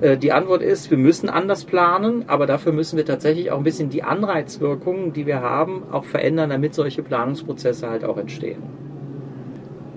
Äh, 0.02 0.18
die 0.18 0.32
Antwort 0.32 0.62
ist, 0.62 0.92
wir 0.92 0.98
müssen 0.98 1.30
anders 1.30 1.66
planen, 1.66 2.26
aber 2.28 2.46
dafür 2.46 2.72
müssen 2.72 2.98
wir 2.98 3.06
tatsächlich 3.06 3.52
auch 3.52 3.58
ein 3.58 3.64
bisschen 3.64 3.90
die 3.90 4.04
Anreizwirkungen, 4.04 5.14
die 5.14 5.26
wir 5.26 5.42
haben, 5.42 5.84
auch 5.92 6.06
verändern, 6.06 6.50
damit 6.50 6.74
solche 6.74 7.04
Planungsprozesse 7.04 7.90
halt 7.90 8.04
auch 8.04 8.18
entstehen. 8.18 8.64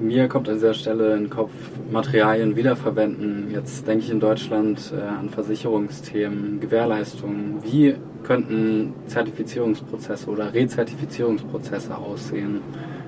Mir 0.01 0.27
kommt 0.27 0.49
an 0.49 0.55
dieser 0.55 0.75
Stelle 0.75 1.15
in 1.15 1.25
den 1.25 1.31
Kopf, 1.31 1.53
Materialien 1.93 2.57
wiederverwenden. 2.57 3.53
Jetzt 3.53 3.87
denke 3.87 4.05
ich 4.05 4.11
in 4.11 4.19
Deutschland 4.19 4.93
äh, 4.93 5.01
an 5.01 5.29
Versicherungsthemen, 5.29 6.59
Gewährleistungen. 6.59 7.59
Wie 7.63 7.95
könnten 8.25 8.95
Zertifizierungsprozesse 9.07 10.29
oder 10.29 10.53
Rezertifizierungsprozesse 10.53 11.97
aussehen 11.97 12.61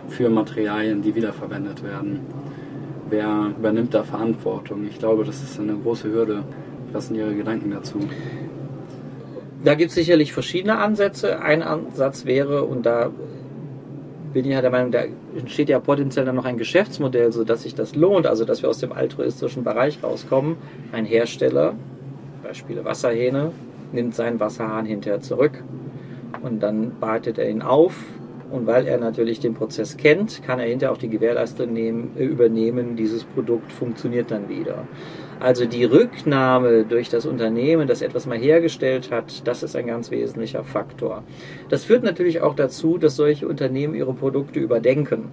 für 0.08 0.28
Materialien, 0.28 1.02
die 1.02 1.14
wiederverwendet 1.14 1.82
werden? 1.82 2.20
wer 3.14 3.52
übernimmt 3.58 3.94
da 3.94 4.02
Verantwortung? 4.02 4.86
Ich 4.88 4.98
glaube, 4.98 5.24
das 5.24 5.42
ist 5.42 5.58
eine 5.60 5.76
große 5.76 6.10
Hürde. 6.10 6.44
Was 6.94 7.08
sind 7.08 7.16
Ihre 7.16 7.34
Gedanken 7.34 7.72
dazu? 7.72 7.98
Da 9.64 9.74
gibt 9.74 9.88
es 9.88 9.96
sicherlich 9.96 10.32
verschiedene 10.32 10.78
Ansätze. 10.78 11.40
Ein 11.40 11.62
Ansatz 11.62 12.24
wäre, 12.24 12.62
und 12.64 12.86
da 12.86 13.10
bin 14.32 14.44
ich 14.44 14.52
ja 14.52 14.60
der 14.60 14.70
Meinung, 14.70 14.92
da 14.92 15.02
entsteht 15.36 15.68
ja 15.68 15.80
potenziell 15.80 16.24
dann 16.24 16.36
noch 16.36 16.44
ein 16.44 16.56
Geschäftsmodell, 16.56 17.32
sodass 17.32 17.64
sich 17.64 17.74
das 17.74 17.96
lohnt, 17.96 18.28
also 18.28 18.44
dass 18.44 18.62
wir 18.62 18.70
aus 18.70 18.78
dem 18.78 18.92
altruistischen 18.92 19.64
Bereich 19.64 20.04
rauskommen. 20.04 20.56
Ein 20.92 21.04
Hersteller, 21.04 21.74
Beispiele 22.44 22.84
Wasserhähne, 22.84 23.50
nimmt 23.92 24.14
seinen 24.14 24.38
Wasserhahn 24.38 24.86
hinterher 24.86 25.20
zurück 25.20 25.64
und 26.42 26.62
dann 26.62 26.92
bereitet 27.00 27.38
er 27.38 27.50
ihn 27.50 27.62
auf. 27.62 28.04
Und 28.52 28.68
weil 28.68 28.86
er 28.86 28.98
natürlich 28.98 29.40
den 29.40 29.54
Prozess 29.54 29.96
kennt, 29.96 30.44
kann 30.44 30.60
er 30.60 30.66
hinterher 30.66 30.92
auch 30.92 30.98
die 30.98 31.08
Gewährleistung 31.08 31.72
nehmen, 31.72 32.12
äh, 32.16 32.24
übernehmen, 32.24 32.94
dieses 32.94 33.24
Produkt 33.24 33.72
funktioniert 33.72 34.30
dann 34.30 34.48
wieder. 34.48 34.84
Also 35.40 35.66
die 35.66 35.84
Rücknahme 35.84 36.84
durch 36.84 37.08
das 37.08 37.26
Unternehmen, 37.26 37.86
das 37.86 38.02
etwas 38.02 38.26
mal 38.26 38.38
hergestellt 38.38 39.10
hat, 39.10 39.46
das 39.46 39.62
ist 39.62 39.76
ein 39.76 39.86
ganz 39.86 40.10
wesentlicher 40.10 40.64
Faktor. 40.64 41.22
Das 41.68 41.84
führt 41.84 42.02
natürlich 42.02 42.40
auch 42.40 42.54
dazu, 42.54 42.98
dass 42.98 43.16
solche 43.16 43.46
Unternehmen 43.46 43.94
ihre 43.94 44.14
Produkte 44.14 44.60
überdenken. 44.60 45.32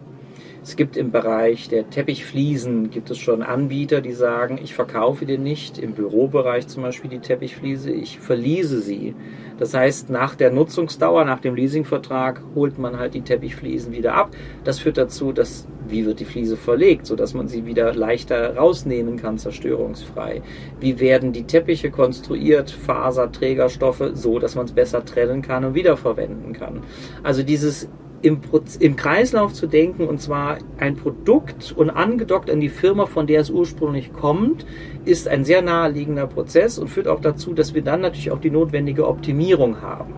Es 0.63 0.75
gibt 0.75 0.95
im 0.95 1.09
Bereich 1.09 1.69
der 1.69 1.89
Teppichfliesen 1.89 2.91
gibt 2.91 3.09
es 3.09 3.17
schon 3.17 3.41
Anbieter, 3.41 3.99
die 3.99 4.13
sagen, 4.13 4.59
ich 4.63 4.75
verkaufe 4.75 5.25
dir 5.25 5.39
nicht 5.39 5.79
im 5.79 5.93
Bürobereich 5.93 6.67
zum 6.67 6.83
Beispiel 6.83 7.09
die 7.09 7.17
Teppichfliese, 7.17 7.89
ich 7.89 8.19
verliese 8.19 8.79
sie. 8.79 9.15
Das 9.57 9.73
heißt, 9.73 10.11
nach 10.11 10.35
der 10.35 10.51
Nutzungsdauer, 10.51 11.25
nach 11.25 11.39
dem 11.39 11.55
Leasingvertrag 11.55 12.43
holt 12.53 12.77
man 12.77 12.99
halt 12.99 13.15
die 13.15 13.21
Teppichfliesen 13.21 13.91
wieder 13.91 14.13
ab. 14.13 14.35
Das 14.63 14.77
führt 14.77 14.99
dazu, 14.99 15.31
dass 15.31 15.67
wie 15.87 16.05
wird 16.05 16.19
die 16.19 16.25
Fliese 16.25 16.57
verlegt, 16.57 17.07
sodass 17.07 17.33
man 17.33 17.47
sie 17.47 17.65
wieder 17.65 17.95
leichter 17.95 18.55
rausnehmen 18.55 19.17
kann, 19.17 19.39
zerstörungsfrei. 19.39 20.43
Wie 20.79 20.99
werden 20.99 21.33
die 21.33 21.43
Teppiche 21.43 21.89
konstruiert, 21.89 22.69
Faserträgerstoffe, 22.69 24.11
so 24.13 24.37
dass 24.37 24.53
man 24.53 24.65
es 24.65 24.73
besser 24.73 25.03
trennen 25.03 25.41
kann 25.41 25.65
und 25.65 25.73
wiederverwenden 25.73 26.53
kann. 26.53 26.81
Also 27.23 27.41
dieses 27.41 27.89
im, 28.21 28.41
im 28.79 28.95
Kreislauf 28.95 29.53
zu 29.53 29.67
denken 29.67 30.07
und 30.07 30.21
zwar 30.21 30.57
ein 30.77 30.95
Produkt 30.95 31.73
und 31.75 31.89
angedockt 31.89 32.49
an 32.49 32.59
die 32.59 32.69
Firma, 32.69 33.05
von 33.05 33.27
der 33.27 33.41
es 33.41 33.49
ursprünglich 33.49 34.13
kommt, 34.13 34.65
ist 35.05 35.27
ein 35.27 35.45
sehr 35.45 35.61
naheliegender 35.61 36.27
Prozess 36.27 36.77
und 36.77 36.89
führt 36.89 37.07
auch 37.07 37.21
dazu, 37.21 37.53
dass 37.53 37.73
wir 37.73 37.81
dann 37.81 38.01
natürlich 38.01 38.31
auch 38.31 38.39
die 38.39 38.51
notwendige 38.51 39.07
Optimierung 39.07 39.81
haben. 39.81 40.13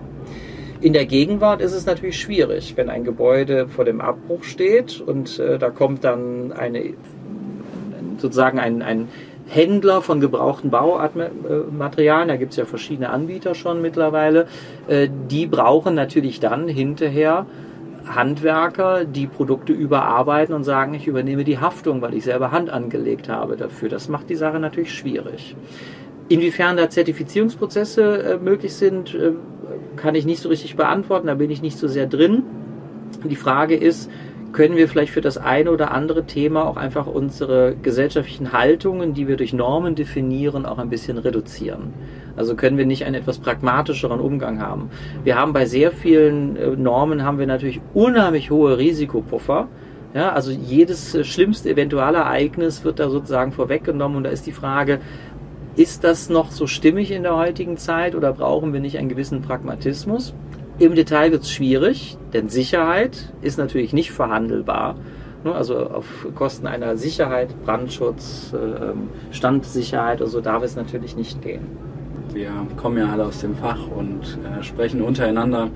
In 0.81 0.91
der 0.91 1.05
Gegenwart 1.05 1.61
ist 1.61 1.71
es 1.71 1.85
natürlich 1.85 2.19
schwierig, 2.19 2.73
wenn 2.75 2.89
ein 2.89 3.05
Gebäude 3.05 3.67
vor 3.69 3.85
dem 3.85 4.01
Abbruch 4.01 4.43
steht 4.43 4.99
und 4.99 5.39
äh, 5.39 5.57
da 5.57 5.69
kommt 5.69 6.03
dann 6.03 6.51
eine 6.51 6.93
sozusagen 8.17 8.59
ein, 8.59 8.81
ein 8.81 9.07
Händler 9.47 10.01
von 10.01 10.19
gebrauchten 10.19 10.71
Baumaterialien, 10.71 12.27
da 12.27 12.35
gibt 12.37 12.51
es 12.51 12.57
ja 12.57 12.65
verschiedene 12.65 13.09
Anbieter 13.09 13.55
schon 13.55 13.81
mittlerweile, 13.81 14.47
äh, 14.87 15.07
die 15.29 15.45
brauchen 15.45 15.95
natürlich 15.95 16.39
dann 16.39 16.67
hinterher 16.67 17.45
Handwerker, 18.07 19.05
die 19.05 19.27
Produkte 19.27 19.73
überarbeiten 19.73 20.53
und 20.53 20.63
sagen, 20.63 20.93
ich 20.93 21.07
übernehme 21.07 21.43
die 21.43 21.59
Haftung, 21.59 22.01
weil 22.01 22.13
ich 22.13 22.23
selber 22.23 22.51
Hand 22.51 22.69
angelegt 22.69 23.29
habe 23.29 23.55
dafür. 23.55 23.89
Das 23.89 24.09
macht 24.09 24.29
die 24.29 24.35
Sache 24.35 24.59
natürlich 24.59 24.93
schwierig. 24.93 25.55
Inwiefern 26.29 26.77
da 26.77 26.89
Zertifizierungsprozesse 26.89 28.23
äh, 28.23 28.37
möglich 28.37 28.73
sind, 28.73 29.13
äh, 29.13 29.33
kann 29.95 30.15
ich 30.15 30.25
nicht 30.25 30.41
so 30.41 30.49
richtig 30.49 30.75
beantworten, 30.75 31.27
da 31.27 31.35
bin 31.35 31.51
ich 31.51 31.61
nicht 31.61 31.77
so 31.77 31.87
sehr 31.87 32.07
drin. 32.07 32.43
Die 33.23 33.35
Frage 33.35 33.75
ist, 33.75 34.09
können 34.53 34.77
wir 34.77 34.87
vielleicht 34.87 35.11
für 35.11 35.21
das 35.21 35.37
eine 35.37 35.71
oder 35.71 35.91
andere 35.91 36.25
Thema 36.25 36.65
auch 36.65 36.77
einfach 36.77 37.07
unsere 37.07 37.75
gesellschaftlichen 37.81 38.53
Haltungen, 38.53 39.13
die 39.13 39.27
wir 39.27 39.35
durch 39.35 39.53
Normen 39.53 39.95
definieren, 39.95 40.65
auch 40.65 40.77
ein 40.77 40.89
bisschen 40.89 41.17
reduzieren. 41.17 41.93
Also 42.35 42.55
können 42.55 42.77
wir 42.77 42.85
nicht 42.85 43.05
einen 43.05 43.15
etwas 43.15 43.39
pragmatischeren 43.39 44.19
Umgang 44.19 44.59
haben. 44.59 44.89
Wir 45.23 45.37
haben 45.37 45.53
bei 45.53 45.65
sehr 45.65 45.91
vielen 45.91 46.55
äh, 46.55 46.69
Normen 46.69 47.23
haben 47.23 47.39
wir 47.39 47.47
natürlich 47.47 47.79
unheimlich 47.93 48.49
hohe 48.49 48.77
Risikopuffer. 48.77 49.67
Ja, 50.13 50.31
also 50.31 50.51
jedes 50.51 51.15
äh, 51.15 51.23
schlimmste 51.23 51.69
Eventualereignis 51.69 52.83
wird 52.83 52.99
da 52.99 53.09
sozusagen 53.09 53.51
vorweggenommen 53.51 54.17
und 54.17 54.23
da 54.23 54.29
ist 54.29 54.45
die 54.45 54.51
Frage, 54.51 54.99
ist 55.75 56.03
das 56.03 56.29
noch 56.29 56.51
so 56.51 56.67
stimmig 56.67 57.11
in 57.11 57.23
der 57.23 57.35
heutigen 57.35 57.77
Zeit 57.77 58.13
oder 58.13 58.33
brauchen 58.33 58.73
wir 58.73 58.79
nicht 58.79 58.97
einen 58.97 59.09
gewissen 59.09 59.41
Pragmatismus? 59.41 60.33
Im 60.79 60.95
Detail 60.95 61.31
wird 61.31 61.43
es 61.43 61.51
schwierig, 61.51 62.17
denn 62.33 62.49
Sicherheit 62.49 63.31
ist 63.41 63.57
natürlich 63.57 63.93
nicht 63.93 64.11
verhandelbar. 64.11 64.95
Ne, 65.43 65.53
also 65.53 65.77
auf 65.77 66.27
Kosten 66.35 66.67
einer 66.67 66.95
Sicherheit, 66.95 67.49
Brandschutz, 67.65 68.53
äh, 68.53 68.57
ähm, 68.57 69.09
Standsicherheit 69.31 70.21
oder 70.21 70.29
so 70.29 70.41
darf 70.41 70.63
es 70.63 70.75
natürlich 70.75 71.15
nicht 71.15 71.41
gehen. 71.41 71.67
Wir 72.33 72.51
kommen 72.77 72.97
ja 72.97 73.11
alle 73.11 73.25
aus 73.25 73.39
dem 73.39 73.55
Fach 73.55 73.87
und 73.87 74.37
äh, 74.43 74.63
sprechen 74.63 75.01
untereinander. 75.01 75.69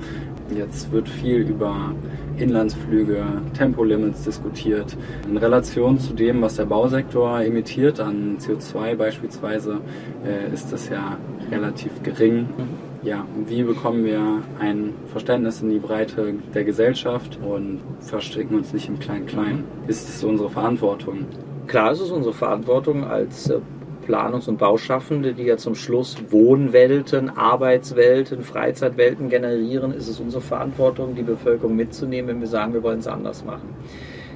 Jetzt 0.55 0.91
wird 0.91 1.09
viel 1.09 1.41
über 1.41 1.93
Inlandsflüge, 2.37 3.23
Tempolimits 3.57 4.23
diskutiert. 4.23 4.95
In 5.27 5.37
Relation 5.37 5.99
zu 5.99 6.13
dem, 6.13 6.41
was 6.41 6.55
der 6.55 6.65
Bausektor 6.65 7.41
emittiert 7.41 7.99
an 7.99 8.37
CO2 8.39 8.95
beispielsweise, 8.95 9.81
äh, 10.25 10.53
ist 10.53 10.71
das 10.71 10.89
ja 10.89 11.17
relativ 11.51 12.01
gering. 12.03 12.47
Mhm 12.57 12.87
ja, 13.03 13.25
wie 13.45 13.63
bekommen 13.63 14.03
wir 14.03 14.41
ein 14.59 14.93
Verständnis 15.11 15.61
in 15.61 15.69
die 15.69 15.79
Breite 15.79 16.33
der 16.53 16.63
Gesellschaft 16.63 17.39
und 17.41 17.79
verstricken 18.01 18.57
uns 18.57 18.73
nicht 18.73 18.89
im 18.89 18.99
Klein-Klein? 18.99 19.57
Mhm. 19.57 19.89
Ist 19.89 20.09
es 20.09 20.23
unsere 20.23 20.49
Verantwortung? 20.49 21.25
Klar 21.67 21.91
ist 21.91 22.01
es 22.01 22.11
unsere 22.11 22.33
Verantwortung 22.33 23.05
als 23.05 23.49
äh, 23.49 23.59
Planungs- 24.07 24.47
und 24.47 24.57
Bauschaffende, 24.57 25.33
die 25.33 25.43
ja 25.43 25.57
zum 25.57 25.75
Schluss 25.75 26.17
Wohnwelten, 26.29 27.29
Arbeitswelten, 27.29 28.41
Freizeitwelten 28.41 29.29
generieren, 29.29 29.93
ist 29.93 30.07
es 30.07 30.19
unsere 30.19 30.41
Verantwortung, 30.41 31.15
die 31.15 31.23
Bevölkerung 31.23 31.75
mitzunehmen, 31.75 32.29
wenn 32.29 32.39
wir 32.39 32.47
sagen, 32.47 32.73
wir 32.73 32.83
wollen 32.83 32.99
es 32.99 33.07
anders 33.07 33.43
machen. 33.43 33.75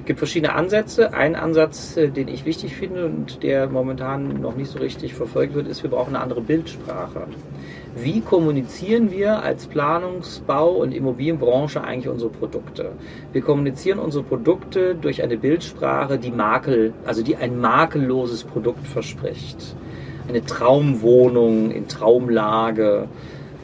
Es 0.02 0.06
gibt 0.06 0.18
verschiedene 0.18 0.54
Ansätze. 0.54 1.14
Ein 1.14 1.36
Ansatz, 1.36 1.96
äh, 1.96 2.08
den 2.08 2.28
ich 2.28 2.44
wichtig 2.44 2.76
finde 2.76 3.06
und 3.06 3.42
der 3.42 3.68
momentan 3.68 4.40
noch 4.40 4.56
nicht 4.56 4.70
so 4.70 4.78
richtig 4.78 5.14
verfolgt 5.14 5.54
wird, 5.54 5.68
ist, 5.68 5.82
wir 5.82 5.90
brauchen 5.90 6.14
eine 6.14 6.22
andere 6.22 6.40
Bildsprache 6.40 7.26
wie 7.94 8.20
kommunizieren 8.22 9.10
wir 9.10 9.42
als 9.42 9.68
Planungsbau- 9.68 10.76
und 10.76 10.92
Immobilienbranche 10.92 11.84
eigentlich 11.84 12.08
unsere 12.08 12.30
Produkte? 12.30 12.92
Wir 13.32 13.42
kommunizieren 13.42 13.98
unsere 13.98 14.24
Produkte 14.24 14.94
durch 14.94 15.22
eine 15.22 15.36
Bildsprache, 15.36 16.18
die 16.18 16.30
Makel, 16.30 16.94
also 17.04 17.22
die 17.22 17.36
ein 17.36 17.60
makelloses 17.60 18.44
Produkt 18.44 18.86
verspricht. 18.86 19.76
Eine 20.26 20.44
Traumwohnung 20.44 21.70
in 21.70 21.86
Traumlage. 21.86 23.08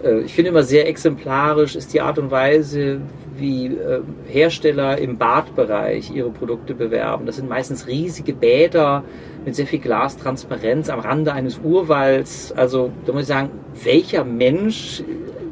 Äh, 0.03 0.21
ich 0.21 0.35
finde 0.35 0.51
immer 0.51 0.63
sehr 0.63 0.89
exemplarisch 0.89 1.77
ist 1.77 1.93
die 1.93 2.01
Art 2.01 2.19
und 2.19 2.31
Weise, 2.31 3.01
wie 3.37 3.67
äh, 3.67 4.01
Hersteller 4.27 4.99
im 4.99 5.17
Badbereich 5.17 6.11
ihre 6.11 6.31
Produkte 6.31 6.75
bewerben. 6.75 7.27
Das 7.27 7.37
sind 7.37 7.49
meistens 7.49 7.87
riesige 7.87 8.33
Bäder 8.33 9.05
mit 9.45 9.55
sehr 9.55 9.67
viel 9.67 9.79
Glastransparenz 9.79 10.91
am 10.91 11.01
Rande 11.01 11.33
eines 11.33 11.59
Urwalds. 11.59 12.53
Also 12.53 12.91
da 13.07 13.13
muss 13.13 13.23
ich 13.23 13.29
sagen, 13.29 13.51
welcher 13.85 14.25
Mensch 14.25 15.03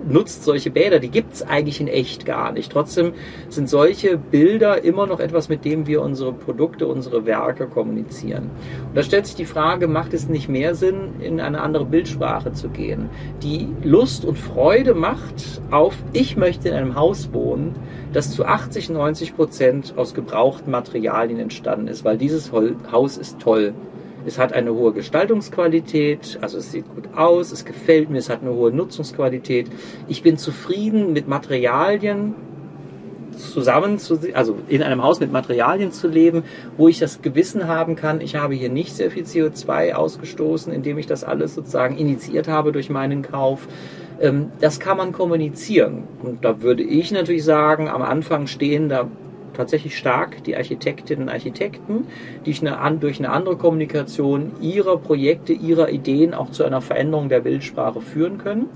nutzt 0.09 0.45
solche 0.45 0.71
Bäder? 0.71 0.99
Die 0.99 1.11
gibt 1.11 1.35
es 1.35 1.43
eigentlich 1.43 1.81
in 1.81 1.89
echt 1.89 2.27
gar 2.27 2.53
nicht. 2.53 2.73
Trotzdem 2.73 3.13
sind 3.49 3.69
solche 3.69 4.17
Bilder 4.17 4.85
immer 4.85 5.07
noch 5.07 5.21
etwas, 5.21 5.49
mit 5.49 5.65
dem 5.65 5.87
wir 5.87 6.03
unsere 6.03 6.33
Produkte, 6.33 6.87
unsere 6.87 7.27
Werke 7.27 7.67
kommunizieren. 7.67 8.51
Und 8.89 8.97
da 8.97 9.03
stellt 9.03 9.27
sich 9.27 9.37
die 9.37 9.45
Frage, 9.45 9.89
macht 9.89 10.15
es 10.15 10.29
nicht 10.29 10.49
mehr 10.49 10.75
Sinn, 10.75 11.21
in 11.21 11.41
eine 11.41 11.61
andere 11.61 11.85
Bildsprache 11.85 12.53
zu 12.53 12.69
gehen, 12.69 13.09
die 13.43 13.69
Lust 13.83 14.25
und 14.25 14.39
Freude 14.39 14.95
macht 14.95 15.61
auf, 15.71 15.95
ich 16.13 16.37
möchte 16.37 16.69
in 16.69 16.75
einem 16.75 16.95
Haus 16.95 17.33
wohnen, 17.33 17.75
das 18.13 18.31
zu 18.31 18.45
80, 18.45 18.91
90 18.91 19.37
Prozent 19.37 19.95
aus 19.97 20.15
gebrauchten 20.15 20.71
Materialien 20.71 21.39
entstanden 21.39 21.89
ist, 21.89 22.05
weil 22.05 22.19
dieses 22.19 22.53
Haus 22.53 23.19
ist 23.19 23.39
toll. 23.41 23.75
Es 24.27 24.39
hat 24.39 24.53
eine 24.53 24.75
hohe 24.75 24.93
Gestaltungsqualität, 24.93 26.39
also 26.41 26.59
es 26.59 26.73
sieht 26.73 26.85
gut 26.95 27.17
aus, 27.17 27.53
es 27.53 27.65
gefällt 27.65 28.11
mir, 28.11 28.19
es 28.19 28.29
hat 28.29 28.43
eine 28.43 28.53
hohe 28.53 28.73
Nutzungsqualität. 28.73 29.69
Ich 30.09 30.23
bin 30.23 30.37
zufrieden 30.37 31.13
mit 31.13 31.29
Materialien 31.29 32.35
zusammen 33.37 33.99
zu, 33.99 34.19
also 34.35 34.57
in 34.69 34.83
einem 34.83 35.03
Haus 35.03 35.21
mit 35.21 35.31
Materialien 35.31 35.93
zu 35.93 36.09
leben, 36.09 36.43
wo 36.77 36.89
ich 36.89 36.99
das 36.99 37.23
Gewissen 37.23 37.69
haben 37.69 37.95
kann, 37.95 38.21
ich 38.21 38.35
habe 38.35 38.55
hier 38.55 38.71
nicht 38.71 38.95
sehr 38.97 39.11
viel 39.11 39.25
CO2 39.25 39.93
ausgestoßen, 39.93 40.73
indem 40.73 40.99
ich 40.99 41.07
das 41.07 41.23
alles 41.23 41.55
sozusagen 41.55 41.97
initiiert 41.97 42.49
habe 42.49 42.73
durch 42.73 42.91
meinen 42.91 43.23
Kauf. 43.23 43.69
Ähm, 44.21 44.51
das 44.61 44.81
kann 44.81 44.97
man 44.97 45.13
kommunizieren. 45.13 46.05
Und 46.23 46.45
da 46.45 46.63
würde 46.63 46.83
ich 46.83 47.13
natürlich 47.13 47.45
sagen, 47.45 47.89
am 47.89 48.03
Anfang 48.03 48.47
stehen 48.47 48.89
da 48.89 49.09
tatsächlich 49.57 49.97
stark 49.97 50.45
die 50.45 50.57
Architektinnen 50.57 51.25
und 51.25 51.35
Architekten, 51.35 52.07
die 52.45 52.55
durch 53.01 53.19
eine 53.19 53.31
andere 53.31 53.57
Kommunikation 53.57 54.53
ihrer 54.61 54.99
Projekte, 54.99 55.53
ihrer 55.53 55.91
Ideen 55.91 56.35
auch 56.35 56.51
zu 56.51 56.65
einer 56.65 56.81
Veränderung 56.81 57.29
der 57.29 57.41
Bildsprache 57.41 58.01
führen 58.01 58.39
können 58.39 58.67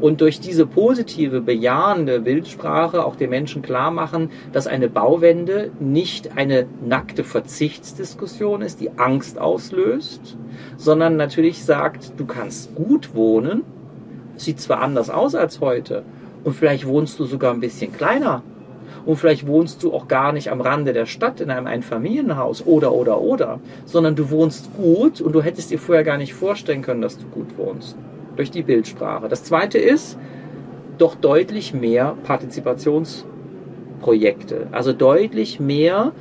und 0.00 0.20
durch 0.20 0.40
diese 0.40 0.66
positive, 0.66 1.40
bejahende 1.40 2.20
Bildsprache 2.20 3.04
auch 3.04 3.16
den 3.16 3.30
Menschen 3.30 3.62
klar 3.62 3.90
machen, 3.90 4.30
dass 4.52 4.66
eine 4.66 4.88
Bauwende 4.88 5.70
nicht 5.78 6.36
eine 6.36 6.66
nackte 6.84 7.24
Verzichtsdiskussion 7.24 8.62
ist, 8.62 8.80
die 8.80 8.98
Angst 8.98 9.38
auslöst, 9.38 10.36
sondern 10.76 11.16
natürlich 11.16 11.64
sagt, 11.64 12.12
du 12.16 12.26
kannst 12.26 12.74
gut 12.74 13.14
wohnen, 13.14 13.62
sieht 14.36 14.60
zwar 14.60 14.80
anders 14.80 15.10
aus 15.10 15.34
als 15.34 15.60
heute 15.60 16.02
und 16.44 16.54
vielleicht 16.54 16.86
wohnst 16.86 17.18
du 17.18 17.24
sogar 17.24 17.52
ein 17.52 17.60
bisschen 17.60 17.92
kleiner, 17.92 18.42
und 19.06 19.16
vielleicht 19.16 19.46
wohnst 19.46 19.82
du 19.82 19.92
auch 19.92 20.08
gar 20.08 20.32
nicht 20.32 20.50
am 20.50 20.60
Rande 20.60 20.92
der 20.92 21.06
Stadt 21.06 21.40
in 21.40 21.50
einem 21.50 21.66
Einfamilienhaus 21.66 22.66
oder 22.66 22.92
oder 22.92 23.20
oder, 23.20 23.60
sondern 23.84 24.16
du 24.16 24.30
wohnst 24.30 24.74
gut 24.76 25.20
und 25.20 25.32
du 25.32 25.42
hättest 25.42 25.70
dir 25.70 25.78
vorher 25.78 26.04
gar 26.04 26.18
nicht 26.18 26.34
vorstellen 26.34 26.82
können, 26.82 27.02
dass 27.02 27.18
du 27.18 27.26
gut 27.26 27.56
wohnst. 27.56 27.96
Durch 28.36 28.50
die 28.50 28.62
Bildsprache. 28.62 29.28
Das 29.28 29.44
zweite 29.44 29.78
ist 29.78 30.18
doch 30.98 31.14
deutlich 31.14 31.72
mehr 31.74 32.16
Partizipationsprojekte. 32.24 34.66
Also 34.70 34.92
deutlich 34.92 35.60
mehr 35.60 36.12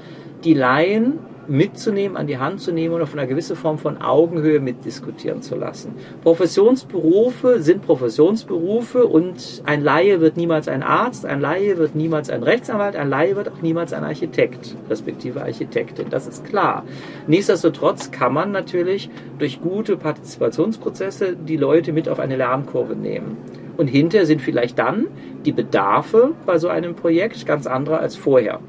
die 0.44 0.54
Laien 0.54 1.20
mitzunehmen, 1.50 2.16
an 2.16 2.28
die 2.28 2.38
Hand 2.38 2.62
zu 2.62 2.72
nehmen 2.72 2.96
und 2.96 3.02
auf 3.02 3.14
eine 3.14 3.28
gewisse 3.28 3.56
Form 3.56 3.78
von 3.78 4.02
Augenhöhe 4.02 4.60
mitdiskutieren 4.60 5.42
zu 5.42 5.56
lassen. 5.56 5.96
Professionsberufe 6.24 7.62
sind 7.62 7.82
Professionsberufe 7.82 9.06
und 9.06 9.64
ein 9.66 9.84
Laie 9.84 10.22
wird 10.22 10.38
niemals 10.38 10.68
ein 10.68 10.84
Arzt, 10.84 11.26
ein 11.26 11.42
Laie 11.42 11.78
wird 11.78 11.96
niemals 11.96 12.30
ein 12.30 12.44
Rechtsanwalt, 12.44 12.96
ein 12.96 13.10
Laie 13.10 13.36
wird 13.36 13.50
auch 13.50 13.62
niemals 13.62 13.94
ein 13.94 14.04
Architekt, 14.04 14.76
respektive 14.90 15.42
Architektin. 15.42 16.10
Das 16.10 16.28
ist 16.28 16.46
klar. 16.46 16.86
Nichtsdestotrotz 17.28 18.12
kann 18.12 18.34
man 18.34 18.52
natürlich 18.52 19.10
durch 19.38 19.62
gute 19.62 19.98
Partizipationsprozesse 19.98 21.36
die 21.36 21.58
Leute 21.58 21.94
mit 21.94 22.08
auf 22.08 22.20
eine 22.20 22.36
Lernkurve 22.36 22.96
nehmen. 22.96 23.38
Und 23.78 23.88
hinterher 23.88 24.26
sind 24.26 24.42
vielleicht 24.42 24.78
dann 24.78 25.08
die 25.46 25.54
Bedarfe 25.54 26.32
bei 26.46 26.58
so 26.58 26.68
einem 26.68 26.96
Projekt 26.96 27.46
ganz 27.46 27.66
andere 27.66 28.00
als 28.00 28.16
vorher. 28.18 28.60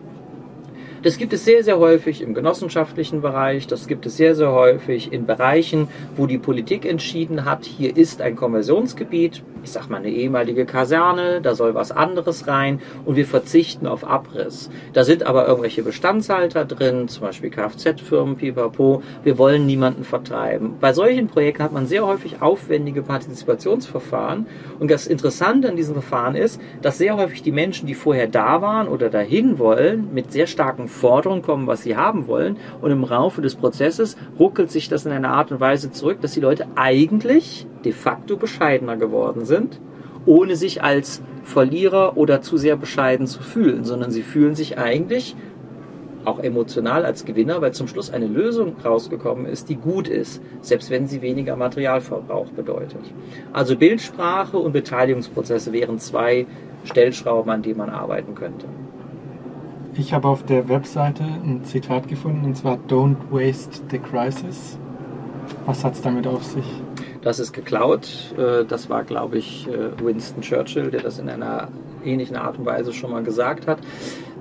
Das 1.03 1.17
gibt 1.17 1.33
es 1.33 1.47
sehr, 1.47 1.65
sehr 1.65 1.79
häufig 1.79 2.21
im 2.21 2.35
genossenschaftlichen 2.35 3.23
Bereich, 3.23 3.67
das 3.67 3.87
gibt 3.87 4.05
es 4.05 4.19
sehr, 4.19 4.35
sehr 4.35 4.53
häufig 4.53 5.13
in 5.13 5.25
Bereichen, 5.25 5.89
wo 6.15 6.27
die 6.27 6.37
Politik 6.37 6.85
entschieden 6.85 7.47
hat, 7.47 7.65
hier 7.65 7.97
ist 7.97 8.21
ein 8.21 8.37
Konversionsgebiet, 8.37 9.43
ich 9.63 9.71
sag 9.71 9.89
mal 9.89 9.99
eine 9.99 10.11
ehemalige 10.11 10.67
Kaserne, 10.67 11.41
da 11.41 11.55
soll 11.55 11.75
was 11.75 11.93
anderes 11.93 12.47
rein 12.47 12.81
und 13.05 13.17
wir 13.17 13.27
verzichten 13.27 13.87
auf 13.87 14.07
Abriss. 14.07 14.71
Da 14.93 15.05
sind 15.05 15.25
aber 15.25 15.47
irgendwelche 15.47 15.83
Bestandshalter 15.83 16.65
drin, 16.65 17.09
zum 17.09 17.23
Beispiel 17.23 17.51
Kfz-Firmen, 17.51 18.37
pipapo, 18.37 19.03
wir 19.23 19.39
wollen 19.39 19.67
niemanden 19.67 20.05
vertreiben. 20.05 20.75
Bei 20.81 20.93
solchen 20.93 21.29
Projekten 21.29 21.63
hat 21.63 21.73
man 21.73 21.87
sehr 21.87 22.07
häufig 22.07 22.43
aufwendige 22.43 23.03
Partizipationsverfahren 23.03 24.47
und 24.79 24.91
das 24.91 25.07
Interessante 25.07 25.69
an 25.69 25.77
diesen 25.77 25.95
Verfahren 25.95 26.35
ist, 26.35 26.61
dass 26.83 26.99
sehr 26.99 27.17
häufig 27.17 27.43
die 27.43 27.53
Menschen, 27.53 27.87
die 27.87 27.95
vorher 27.95 28.27
da 28.27 28.63
waren 28.63 28.89
oder 28.89 29.11
dahin 29.11 29.59
wollen, 29.59 30.09
mit 30.13 30.33
sehr 30.33 30.47
starken 30.47 30.89
Forderungen 30.89 31.43
kommen, 31.43 31.67
was 31.67 31.83
sie 31.83 31.97
haben 31.97 32.27
wollen. 32.27 32.57
Und 32.81 32.91
im 32.91 33.03
Laufe 33.03 33.43
des 33.43 33.55
Prozesses 33.55 34.17
ruckelt 34.39 34.71
sich 34.71 34.89
das 34.89 35.07
in 35.07 35.13
einer 35.13 35.31
Art 35.31 35.53
und 35.53 35.61
Weise 35.61 35.91
zurück, 35.91 36.21
dass 36.21 36.33
die 36.33 36.41
Leute 36.41 36.67
eigentlich 36.77 37.67
de 37.85 37.93
facto 37.93 38.37
bescheidener 38.37 38.97
geworden 38.97 39.45
sind, 39.45 39.81
ohne 40.27 40.57
sich 40.57 40.83
als 40.83 41.23
Verlierer 41.43 42.17
oder 42.17 42.43
zu 42.43 42.57
sehr 42.57 42.77
bescheiden 42.77 43.27
zu 43.27 43.43
fühlen, 43.43 43.85
sondern 43.85 44.11
sie 44.11 44.23
fühlen 44.23 44.55
sich 44.55 44.79
eigentlich 44.79 45.35
auch 46.25 46.39
emotional 46.39 47.05
als 47.05 47.25
Gewinner, 47.25 47.63
weil 47.63 47.73
zum 47.73 47.89
Schluss 47.89 48.11
eine 48.11 48.27
Lösung 48.27 48.77
rausgekommen 48.85 49.47
ist, 49.47 49.69
die 49.69 49.77
gut 49.77 50.07
ist, 50.07 50.43
selbst 50.61 50.91
wenn 50.91 51.07
sie 51.07 51.23
weniger 51.23 51.57
Materialverbrauch 51.57 52.51
bedeutet. 52.51 53.01
Also 53.53 53.77
Bildsprache 53.77 54.59
und 54.59 54.73
Beteiligungsprozesse 54.73 55.73
wären 55.73 55.99
zwei 55.99 56.47
Stellschrauben, 56.85 57.51
an 57.51 57.63
denen 57.63 57.79
man 57.79 57.91
arbeiten 57.91 58.35
könnte. 58.35 58.67
Ich 59.95 60.13
habe 60.13 60.29
auf 60.29 60.45
der 60.45 60.69
Webseite 60.69 61.25
ein 61.25 61.65
Zitat 61.65 62.07
gefunden, 62.07 62.45
und 62.45 62.57
zwar 62.57 62.79
Don't 62.89 63.17
waste 63.31 63.83
the 63.91 63.99
crisis. 63.99 64.79
Was 65.67 65.85
hat 65.85 65.95
es 65.95 66.03
damit 66.03 66.27
auf 66.27 66.45
sich? 66.45 66.65
Das 67.23 67.39
ist 67.39 67.53
geklaut. 67.53 68.09
Äh, 68.39 68.65
das 68.65 68.89
war, 68.89 69.05
glaube 69.05 69.39
ich, 69.39 69.69
äh, 69.69 70.03
Winston 70.03 70.43
Churchill, 70.43 70.91
der 70.91 71.03
das 71.03 71.19
in 71.19 71.29
einer 71.29 71.69
ähnlichen 72.05 72.37
Art 72.37 72.59
und 72.59 72.67
Weise 72.67 72.93
schon 72.93 73.11
mal 73.11 73.23
gesagt 73.23 73.67
hat. 73.67 73.79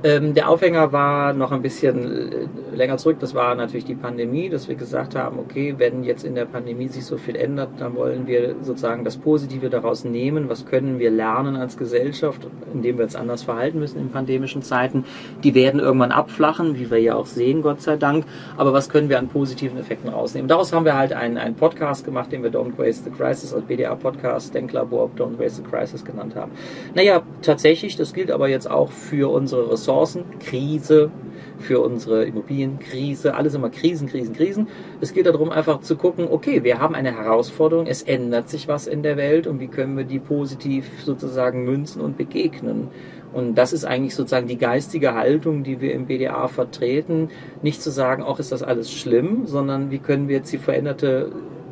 Ähm, 0.01 0.33
der 0.33 0.47
Aufhänger 0.47 0.93
war 0.93 1.33
noch 1.33 1.51
ein 1.51 1.61
bisschen 1.61 2.31
äh, 2.31 2.75
länger 2.75 2.97
zurück. 2.97 3.17
Das 3.19 3.35
war 3.35 3.53
natürlich 3.55 3.83
die 3.83 3.95
Pandemie, 3.95 4.47
dass 4.47 4.69
wir 4.69 4.75
gesagt 4.75 5.13
haben, 5.13 5.37
okay, 5.39 5.75
wenn 5.77 6.05
jetzt 6.05 6.23
in 6.23 6.35
der 6.35 6.45
Pandemie 6.45 6.87
sich 6.87 7.05
so 7.05 7.17
viel 7.17 7.35
ändert, 7.35 7.71
dann 7.79 7.95
wollen 7.95 8.25
wir 8.25 8.55
sozusagen 8.61 9.03
das 9.03 9.17
Positive 9.17 9.69
daraus 9.69 10.05
nehmen. 10.05 10.47
Was 10.47 10.65
können 10.65 10.99
wir 10.99 11.11
lernen 11.11 11.57
als 11.57 11.75
Gesellschaft, 11.75 12.47
indem 12.73 12.97
wir 12.97 13.03
uns 13.03 13.17
anders 13.17 13.43
verhalten 13.43 13.79
müssen 13.79 13.99
in 13.99 14.09
pandemischen 14.09 14.61
Zeiten? 14.61 15.03
Die 15.43 15.53
werden 15.53 15.81
irgendwann 15.81 16.13
abflachen, 16.13 16.79
wie 16.79 16.89
wir 16.89 16.99
ja 16.99 17.15
auch 17.15 17.25
sehen, 17.25 17.61
Gott 17.61 17.81
sei 17.81 17.97
Dank. 17.97 18.23
Aber 18.55 18.71
was 18.71 18.87
können 18.87 19.09
wir 19.09 19.19
an 19.19 19.27
positiven 19.27 19.77
Effekten 19.77 20.09
rausnehmen? 20.09 20.47
Daraus 20.47 20.71
haben 20.71 20.85
wir 20.85 20.95
halt 20.95 21.11
einen, 21.11 21.37
einen 21.37 21.55
Podcast 21.55 22.05
gemacht, 22.05 22.31
den 22.31 22.41
wir 22.41 22.51
Don't 22.51 22.77
Waste 22.77 23.03
the 23.03 23.11
Crisis 23.11 23.53
als 23.53 23.65
BDA-Podcast, 23.65 24.53
Denklabor 24.53 25.09
Don't 25.17 25.37
Waste 25.37 25.61
the 25.61 25.69
Crisis 25.69 26.05
genannt 26.05 26.37
haben. 26.37 26.51
Naja, 26.95 27.21
tatsächlich, 27.41 27.97
das 27.97 28.13
gilt 28.13 28.31
aber 28.31 28.47
jetzt 28.47 28.71
auch 28.71 28.91
für 28.91 29.29
unsere 29.29 29.69
Ressourcen 29.69 29.88
Ressourcenkrise, 29.89 31.09
für 31.57 31.81
unsere 31.81 32.23
Immobilienkrise, 32.23 33.35
alles 33.35 33.53
immer 33.53 33.69
Krisen, 33.69 34.07
Krisen, 34.07 34.33
Krisen. 34.33 34.67
Es 35.01 35.13
geht 35.13 35.25
darum, 35.25 35.49
einfach 35.49 35.81
zu 35.81 35.97
gucken, 35.97 36.27
okay, 36.29 36.63
wir 36.63 36.79
haben 36.79 36.95
eine 36.95 37.13
Herausforderung, 37.17 37.85
es 37.85 38.01
ändert 38.01 38.49
sich 38.49 38.67
was 38.67 38.87
in 38.87 39.03
der 39.03 39.17
Welt 39.17 39.45
und 39.45 39.59
wie 39.59 39.67
können 39.67 39.97
wir 39.97 40.05
die 40.05 40.19
positiv 40.19 40.85
sozusagen 41.03 41.65
münzen 41.65 42.01
und 42.01 42.17
begegnen. 42.17 42.87
Und 43.33 43.55
das 43.55 43.73
ist 43.73 43.83
eigentlich 43.83 44.15
sozusagen 44.15 44.47
die 44.47 44.57
geistige 44.57 45.15
Haltung, 45.15 45.63
die 45.63 45.81
wir 45.81 45.93
im 45.93 46.05
BDA 46.05 46.47
vertreten. 46.47 47.29
Nicht 47.61 47.81
zu 47.81 47.91
sagen, 47.91 48.23
auch 48.23 48.39
ist 48.39 48.53
das 48.53 48.63
alles 48.63 48.91
schlimm, 48.91 49.45
sondern 49.45 49.91
wie 49.91 49.99
können 49.99 50.29
wir 50.29 50.37
jetzt 50.37 50.53
die 50.53 50.57
veränderte 50.59 51.31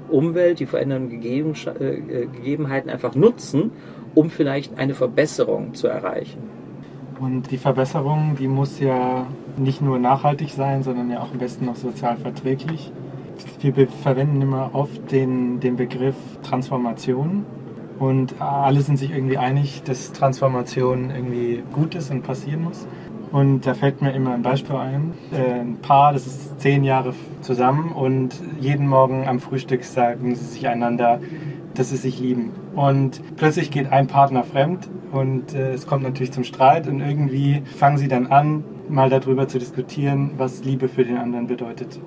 Umwelt, 0.10 0.60
die 0.60 0.66
veränderten 0.66 1.12
äh, 1.24 2.28
Gegebenheiten 2.28 2.90
einfach 2.90 3.16
nutzen, 3.16 3.72
um 4.16 4.30
vielleicht 4.30 4.78
eine 4.78 4.96
Verbesserung 4.96 5.74
zu 5.76 5.88
erreichen. 5.88 6.57
Und 7.20 7.50
die 7.50 7.58
Verbesserung, 7.58 8.36
die 8.38 8.48
muss 8.48 8.80
ja 8.80 9.26
nicht 9.58 9.82
nur 9.82 9.98
nachhaltig 9.98 10.52
sein, 10.52 10.84
sondern 10.84 11.10
ja 11.10 11.20
auch 11.20 11.32
am 11.32 11.40
besten 11.40 11.66
noch 11.66 11.76
sozial 11.76 12.18
verträglich. 12.18 12.92
Wir 13.60 13.88
verwenden 13.88 14.42
immer 14.42 14.72
oft 14.74 15.12
den, 15.12 15.60
den 15.60 15.78
Begriff 15.78 16.16
Transformation 16.44 17.46
und 18.00 18.40
alle 18.40 18.82
sind 18.82 18.98
sich 18.98 19.12
irgendwie 19.12 19.38
einig, 19.38 19.82
dass 19.84 20.14
Transformation 20.14 21.10
irgendwie 21.10 21.64
gut 21.74 21.96
ist 21.96 22.12
und 22.12 22.22
passieren 22.22 22.64
muss. 22.64 22.88
Und 23.32 23.66
da 23.66 23.74
fällt 23.74 24.02
mir 24.02 24.12
immer 24.14 24.34
ein 24.34 24.42
Beispiel 24.42 24.76
ein. 24.76 25.14
Äh, 25.34 25.60
ein 25.60 25.78
Paar, 25.82 26.14
das 26.14 26.28
ist 26.28 26.62
zehn 26.62 26.84
Jahre 26.84 27.14
zusammen 27.42 27.92
und 27.92 28.42
jeden 28.62 28.88
Morgen 28.88 29.28
am 29.28 29.40
Frühstück 29.40 29.84
sagen 29.84 30.34
sie 30.36 30.46
sich 30.46 30.68
einander, 30.68 31.20
dass 31.78 31.90
sie 31.90 31.98
sich 31.98 32.20
lieben. 32.20 32.52
Und 32.76 33.22
plötzlich 33.38 33.72
geht 33.72 33.92
ein 33.92 34.08
Partner 34.08 34.44
fremd 34.44 34.90
und 35.12 35.54
äh, 35.54 35.74
es 35.74 35.86
kommt 35.86 36.04
natürlich 36.04 36.32
zum 36.32 36.44
Streit 36.44 36.88
und 36.88 37.02
irgendwie 37.02 37.62
fangen 37.78 37.98
sie 37.98 38.08
dann 38.08 38.28
an, 38.28 38.64
mal 38.90 39.10
darüber 39.10 39.48
zu 39.48 39.60
diskutieren, 39.60 40.32
was 40.38 40.64
Liebe 40.64 40.88
für 40.88 41.04
den 41.04 41.18
anderen 41.18 41.48
bedeutet. 41.48 42.00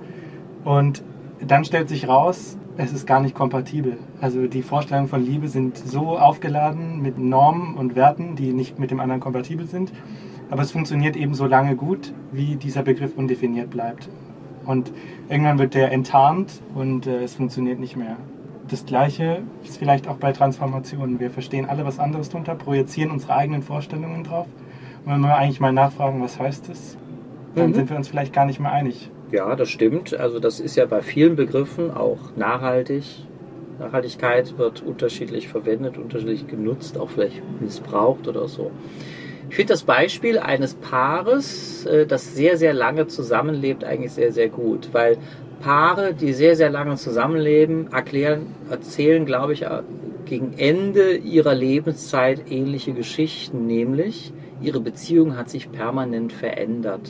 Und 0.63 1.03
dann 1.45 1.63
stellt 1.63 1.89
sich 1.89 2.07
raus, 2.07 2.57
es 2.77 2.93
ist 2.93 3.07
gar 3.07 3.21
nicht 3.21 3.35
kompatibel. 3.35 3.97
Also 4.19 4.47
die 4.47 4.61
Vorstellungen 4.61 5.07
von 5.07 5.23
Liebe 5.23 5.47
sind 5.47 5.77
so 5.77 6.17
aufgeladen 6.17 7.01
mit 7.01 7.17
Normen 7.17 7.75
und 7.75 7.95
Werten, 7.95 8.35
die 8.35 8.53
nicht 8.53 8.79
mit 8.79 8.91
dem 8.91 8.99
anderen 8.99 9.21
kompatibel 9.21 9.67
sind. 9.67 9.91
Aber 10.49 10.61
es 10.61 10.71
funktioniert 10.71 11.15
eben 11.15 11.33
so 11.33 11.45
lange 11.45 11.75
gut, 11.75 12.13
wie 12.31 12.55
dieser 12.55 12.83
Begriff 12.83 13.15
undefiniert 13.15 13.69
bleibt. 13.69 14.09
Und 14.65 14.91
irgendwann 15.29 15.59
wird 15.59 15.73
der 15.73 15.91
enttarnt 15.91 16.61
und 16.75 17.07
äh, 17.07 17.23
es 17.23 17.35
funktioniert 17.35 17.79
nicht 17.79 17.95
mehr 17.95 18.17
das 18.71 18.85
Gleiche 18.85 19.43
ist 19.63 19.77
vielleicht 19.77 20.07
auch 20.07 20.15
bei 20.15 20.31
Transformationen. 20.31 21.19
Wir 21.19 21.29
verstehen 21.29 21.65
alle 21.65 21.85
was 21.85 21.99
anderes 21.99 22.29
drunter, 22.29 22.55
projizieren 22.55 23.11
unsere 23.11 23.35
eigenen 23.35 23.63
Vorstellungen 23.63 24.23
drauf. 24.23 24.47
Und 25.03 25.11
wenn 25.11 25.21
wir 25.21 25.35
eigentlich 25.35 25.59
mal 25.59 25.73
nachfragen, 25.73 26.21
was 26.21 26.39
heißt 26.39 26.69
das, 26.69 26.97
dann 27.55 27.69
mhm. 27.69 27.73
sind 27.73 27.89
wir 27.89 27.97
uns 27.97 28.07
vielleicht 28.07 28.33
gar 28.33 28.45
nicht 28.45 28.59
mehr 28.59 28.71
einig. 28.71 29.09
Ja, 29.31 29.55
das 29.55 29.69
stimmt. 29.69 30.13
Also 30.13 30.39
das 30.39 30.59
ist 30.59 30.77
ja 30.77 30.85
bei 30.85 31.01
vielen 31.01 31.35
Begriffen 31.35 31.91
auch 31.91 32.35
nachhaltig. 32.37 33.03
Nachhaltigkeit 33.79 34.57
wird 34.57 34.81
unterschiedlich 34.81 35.49
verwendet, 35.49 35.97
unterschiedlich 35.97 36.47
genutzt, 36.47 36.97
auch 36.97 37.09
vielleicht 37.09 37.41
missbraucht 37.59 38.27
oder 38.27 38.47
so. 38.47 38.71
Ich 39.49 39.55
finde 39.57 39.73
das 39.73 39.83
Beispiel 39.83 40.39
eines 40.39 40.75
Paares, 40.75 41.85
äh, 41.85 42.05
das 42.05 42.35
sehr, 42.35 42.55
sehr 42.57 42.73
lange 42.73 43.07
zusammenlebt, 43.07 43.83
eigentlich 43.83 44.13
sehr, 44.13 44.31
sehr 44.31 44.47
gut, 44.47 44.89
weil 44.93 45.17
Paare, 45.61 46.13
die 46.13 46.33
sehr, 46.33 46.55
sehr 46.55 46.69
lange 46.69 46.95
zusammenleben, 46.95 47.91
erklären, 47.91 48.47
erzählen, 48.69 49.25
glaube 49.25 49.53
ich, 49.53 49.65
gegen 50.25 50.53
Ende 50.57 51.15
ihrer 51.15 51.53
Lebenszeit 51.53 52.51
ähnliche 52.51 52.93
Geschichten, 52.93 53.67
nämlich 53.67 54.33
ihre 54.61 54.79
Beziehung 54.79 55.37
hat 55.37 55.49
sich 55.49 55.71
permanent 55.71 56.33
verändert. 56.33 57.09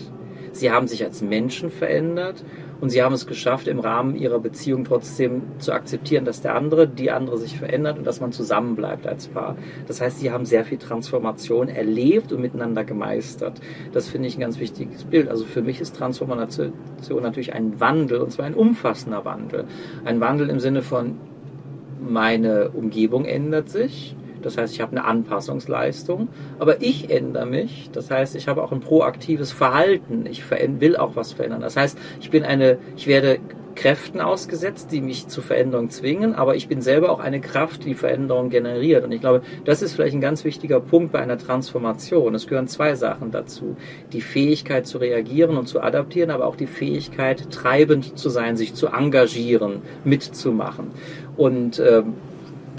Sie 0.54 0.72
haben 0.72 0.88
sich 0.88 1.04
als 1.04 1.22
Menschen 1.22 1.72
verändert 1.72 2.44
und 2.82 2.90
sie 2.90 3.04
haben 3.04 3.14
es 3.14 3.28
geschafft, 3.28 3.68
im 3.68 3.80
Rahmen 3.80 4.16
ihrer 4.16 4.40
Beziehung 4.40 4.84
trotzdem 4.84 5.44
zu 5.60 5.72
akzeptieren, 5.72 6.26
dass 6.26 6.42
der 6.42 6.56
andere, 6.56 6.88
die 6.88 7.12
andere 7.12 7.38
sich 7.38 7.58
verändert 7.58 7.98
und 7.98 8.06
dass 8.06 8.20
man 8.20 8.32
zusammenbleibt 8.32 9.08
als 9.08 9.28
Paar. 9.28 9.56
Das 9.88 10.02
heißt, 10.02 10.20
sie 10.20 10.32
haben 10.32 10.46
sehr 10.46 10.66
viel 10.66 10.80
Transformation 10.80 11.70
erlebt 11.70 12.34
und 12.34 12.42
miteinander 12.42 12.84
gemeistert. 12.84 13.62
Das 13.94 14.10
finde 14.10 14.28
ich 14.28 14.36
ein 14.36 14.42
ganz 14.42 14.60
wichtiges 14.60 15.04
Bild. 15.04 15.30
Also 15.30 15.46
für 15.46 15.62
mich 15.62 15.80
ist 15.80 15.96
Transformation 15.96 16.74
natürlich 17.22 17.54
ein 17.54 17.80
Wandel 17.80 18.20
und 18.20 18.32
zwar 18.32 18.46
ein 18.46 18.56
umfassender 18.56 19.24
Wandel. 19.26 19.66
Ein 20.04 20.20
Wandel 20.20 20.50
im 20.50 20.60
Sinne 20.60 20.82
von, 20.82 21.18
meine 22.02 22.72
Umgebung 22.72 23.26
ändert 23.26 23.70
sich, 23.70 24.16
das 24.41 24.58
heißt, 24.58 24.73
ich 24.73 24.82
habe 24.82 24.91
eine 24.91 25.06
Anpassungsleistung, 25.06 26.30
aber 26.60 26.82
ich 26.82 27.10
ändere 27.10 27.45
mich. 27.45 27.89
Das 27.91 28.12
heißt, 28.12 28.36
ich 28.36 28.47
habe 28.47 28.63
auch 28.63 28.71
ein 28.71 28.80
proaktives 28.80 29.51
Verhalten. 29.51 30.25
Ich 30.25 30.43
will 30.51 30.97
auch 30.97 31.15
was 31.15 31.34
verändern. 31.34 31.62
Das 31.62 31.77
heißt, 31.77 31.97
ich 32.19 32.30
bin 32.30 32.43
eine, 32.43 32.77
ich 32.95 33.08
werde 33.08 33.39
Kräften 33.75 34.21
ausgesetzt, 34.21 34.91
die 34.91 35.01
mich 35.01 35.27
zu 35.27 35.41
Veränderung 35.41 35.89
zwingen, 35.89 36.36
aber 36.36 36.56
ich 36.56 36.67
bin 36.67 36.82
selber 36.82 37.10
auch 37.10 37.19
eine 37.19 37.41
Kraft, 37.41 37.86
die 37.86 37.93
Veränderung 37.93 38.49
generiert. 38.49 39.04
Und 39.04 39.12
ich 39.12 39.21
glaube, 39.21 39.41
das 39.65 39.82
ist 39.82 39.93
vielleicht 39.93 40.15
ein 40.15 40.21
ganz 40.21 40.43
wichtiger 40.43 40.80
Punkt 40.80 41.12
bei 41.12 41.19
einer 41.19 41.38
Transformation. 41.38 42.36
Es 42.36 42.47
gehören 42.47 42.67
zwei 42.67 42.95
Sachen 42.95 43.32
dazu. 43.32 43.75
Die 44.13 44.21
Fähigkeit 44.21 44.88
zu 44.88 44.97
reagieren 44.97 45.58
und 45.58 45.67
zu 45.67 45.82
adaptieren, 45.82 46.32
aber 46.32 46.45
auch 46.45 46.56
die 46.56 46.67
Fähigkeit, 46.67 47.49
treibend 47.51 48.17
zu 48.17 48.30
sein, 48.30 48.58
sich 48.58 48.73
zu 48.73 48.88
engagieren, 48.88 49.82
mitzumachen. 50.04 50.91
Und 51.38 51.80
äh, 51.80 52.04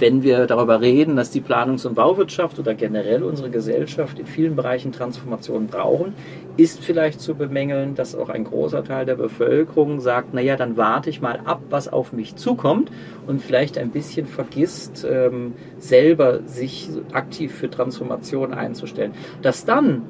wenn 0.03 0.25
wir 0.25 0.49
darüber 0.49 0.81
reden, 0.81 1.15
dass 1.15 1.31
die 1.31 1.41
Planungs- 1.41 1.87
und 1.87 1.95
Bauwirtschaft 1.95 2.59
oder 2.59 2.75
generell 2.75 3.23
unsere 3.23 3.51
Gesellschaft 3.51 4.19
in 4.19 4.27
vielen 4.27 4.57
Bereichen 4.57 4.91
Transformation 4.91 5.69
brauchen, 5.69 6.15
ist 6.57 6.83
vielleicht 6.83 7.21
zu 7.21 7.37
bemängeln, 7.37 7.95
dass 7.95 8.17
auch 8.17 8.29
ein 8.29 8.43
großer 8.43 8.83
Teil 8.83 9.07
der 9.07 9.15
Bevölkerung 9.15 10.01
sagt, 10.01 10.35
naja, 10.35 10.57
dann 10.57 10.77
warte 10.77 11.09
ich 11.09 11.21
mal 11.21 11.39
ab, 11.45 11.61
was 11.71 11.87
auf 11.87 12.13
mich 12.13 12.35
zukommt 12.35 12.91
und 13.29 13.41
vielleicht 13.41 13.79
ein 13.79 13.91
bisschen 13.91 14.27
vergisst, 14.27 15.07
ähm, 15.09 15.55
selber 15.79 16.41
sich 16.47 16.89
aktiv 17.13 17.55
für 17.55 17.71
Transformation 17.71 18.53
einzustellen. 18.55 19.13
Dass 19.41 19.65
dann 19.65 20.03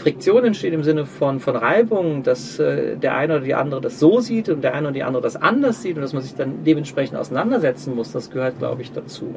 Friktion 0.00 0.44
entsteht 0.44 0.72
im 0.72 0.82
Sinne 0.82 1.04
von, 1.04 1.40
von 1.40 1.56
Reibung, 1.56 2.22
dass 2.22 2.58
äh, 2.58 2.96
der 2.96 3.16
eine 3.16 3.34
oder 3.36 3.44
die 3.44 3.54
andere 3.54 3.80
das 3.80 4.00
so 4.00 4.20
sieht 4.20 4.48
und 4.48 4.62
der 4.62 4.74
eine 4.74 4.88
oder 4.88 4.94
die 4.94 5.02
andere 5.02 5.22
das 5.22 5.36
anders 5.36 5.82
sieht 5.82 5.96
und 5.96 6.02
dass 6.02 6.14
man 6.14 6.22
sich 6.22 6.34
dann 6.34 6.64
dementsprechend 6.64 7.18
auseinandersetzen 7.18 7.94
muss, 7.94 8.10
das 8.10 8.30
gehört, 8.30 8.58
glaube 8.58 8.82
ich, 8.82 8.92
dazu. 8.92 9.34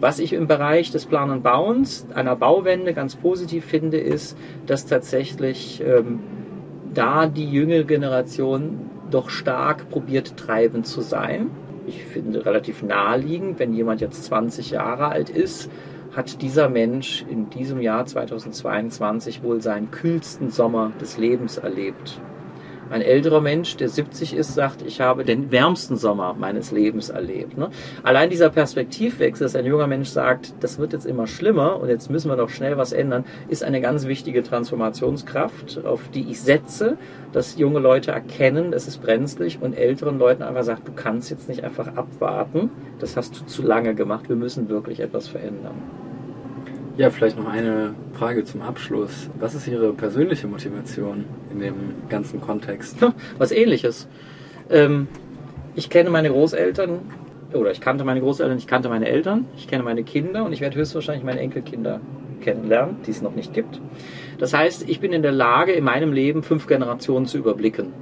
Was 0.00 0.18
ich 0.18 0.32
im 0.32 0.46
Bereich 0.46 0.90
des 0.90 1.06
Plan 1.06 1.30
und 1.30 1.42
Bauens, 1.42 2.06
einer 2.14 2.34
Bauwende 2.34 2.94
ganz 2.94 3.14
positiv 3.14 3.64
finde, 3.66 3.98
ist, 3.98 4.36
dass 4.66 4.86
tatsächlich 4.86 5.82
ähm, 5.86 6.20
da 6.92 7.26
die 7.26 7.48
jüngere 7.48 7.84
Generation 7.84 8.90
doch 9.10 9.28
stark 9.28 9.90
probiert 9.90 10.36
treibend 10.36 10.86
zu 10.86 11.02
sein. 11.02 11.50
Ich 11.86 12.04
finde 12.04 12.46
relativ 12.46 12.82
naheliegend, 12.82 13.58
wenn 13.58 13.74
jemand 13.74 14.00
jetzt 14.00 14.24
20 14.24 14.70
Jahre 14.70 15.08
alt 15.08 15.28
ist, 15.28 15.70
hat 16.16 16.42
dieser 16.42 16.68
Mensch 16.68 17.24
in 17.28 17.50
diesem 17.50 17.80
Jahr 17.80 18.06
2022 18.06 19.42
wohl 19.42 19.60
seinen 19.60 19.90
kühlsten 19.90 20.50
Sommer 20.50 20.92
des 21.00 21.18
Lebens 21.18 21.58
erlebt. 21.58 22.20
Ein 22.90 23.02
älterer 23.02 23.40
Mensch, 23.40 23.76
der 23.76 23.88
70 23.88 24.34
ist, 24.34 24.54
sagt, 24.54 24.82
ich 24.82 25.00
habe 25.00 25.24
den 25.24 25.50
wärmsten 25.50 25.96
Sommer 25.96 26.34
meines 26.34 26.70
Lebens 26.70 27.08
erlebt. 27.08 27.56
Ne? 27.56 27.70
Allein 28.02 28.30
dieser 28.30 28.50
Perspektivwechsel, 28.50 29.44
dass 29.44 29.56
ein 29.56 29.64
junger 29.66 29.86
Mensch 29.86 30.08
sagt, 30.08 30.54
das 30.60 30.78
wird 30.78 30.92
jetzt 30.92 31.06
immer 31.06 31.26
schlimmer 31.26 31.80
und 31.80 31.88
jetzt 31.88 32.10
müssen 32.10 32.28
wir 32.28 32.36
doch 32.36 32.50
schnell 32.50 32.76
was 32.76 32.92
ändern, 32.92 33.24
ist 33.48 33.64
eine 33.64 33.80
ganz 33.80 34.06
wichtige 34.06 34.42
Transformationskraft, 34.42 35.84
auf 35.84 36.08
die 36.12 36.30
ich 36.30 36.40
setze, 36.40 36.98
dass 37.32 37.56
junge 37.56 37.80
Leute 37.80 38.10
erkennen, 38.12 38.72
es 38.72 38.86
ist 38.86 39.02
brenzlig 39.02 39.58
und 39.60 39.74
älteren 39.74 40.18
Leuten 40.18 40.42
einfach 40.42 40.64
sagt, 40.64 40.86
du 40.86 40.92
kannst 40.92 41.30
jetzt 41.30 41.48
nicht 41.48 41.64
einfach 41.64 41.96
abwarten, 41.96 42.70
das 42.98 43.16
hast 43.16 43.40
du 43.40 43.46
zu 43.46 43.62
lange 43.62 43.94
gemacht, 43.94 44.28
wir 44.28 44.36
müssen 44.36 44.68
wirklich 44.68 45.00
etwas 45.00 45.26
verändern. 45.28 45.74
Ja, 46.96 47.10
vielleicht 47.10 47.36
noch 47.36 47.48
eine 47.48 47.92
Frage 48.12 48.44
zum 48.44 48.62
Abschluss. 48.62 49.28
Was 49.40 49.56
ist 49.56 49.66
Ihre 49.66 49.92
persönliche 49.92 50.46
Motivation 50.46 51.24
in 51.50 51.58
dem 51.58 51.74
ganzen 52.08 52.40
Kontext? 52.40 52.98
Was 53.38 53.50
ähnliches. 53.50 54.06
Ähm, 54.70 55.08
ich 55.74 55.90
kenne 55.90 56.10
meine 56.10 56.30
Großeltern, 56.30 57.00
oder 57.52 57.72
ich 57.72 57.80
kannte 57.80 58.04
meine 58.04 58.20
Großeltern, 58.20 58.58
ich 58.58 58.68
kannte 58.68 58.88
meine 58.88 59.08
Eltern, 59.08 59.46
ich 59.56 59.66
kenne 59.66 59.82
meine 59.82 60.04
Kinder 60.04 60.44
und 60.44 60.52
ich 60.52 60.60
werde 60.60 60.76
höchstwahrscheinlich 60.76 61.24
meine 61.24 61.40
Enkelkinder 61.40 62.00
kennenlernen, 62.42 62.98
die 63.04 63.10
es 63.10 63.22
noch 63.22 63.34
nicht 63.34 63.52
gibt. 63.52 63.80
Das 64.38 64.54
heißt, 64.54 64.88
ich 64.88 65.00
bin 65.00 65.12
in 65.12 65.22
der 65.22 65.32
Lage, 65.32 65.72
in 65.72 65.82
meinem 65.82 66.12
Leben 66.12 66.44
fünf 66.44 66.68
Generationen 66.68 67.26
zu 67.26 67.38
überblicken. 67.38 67.92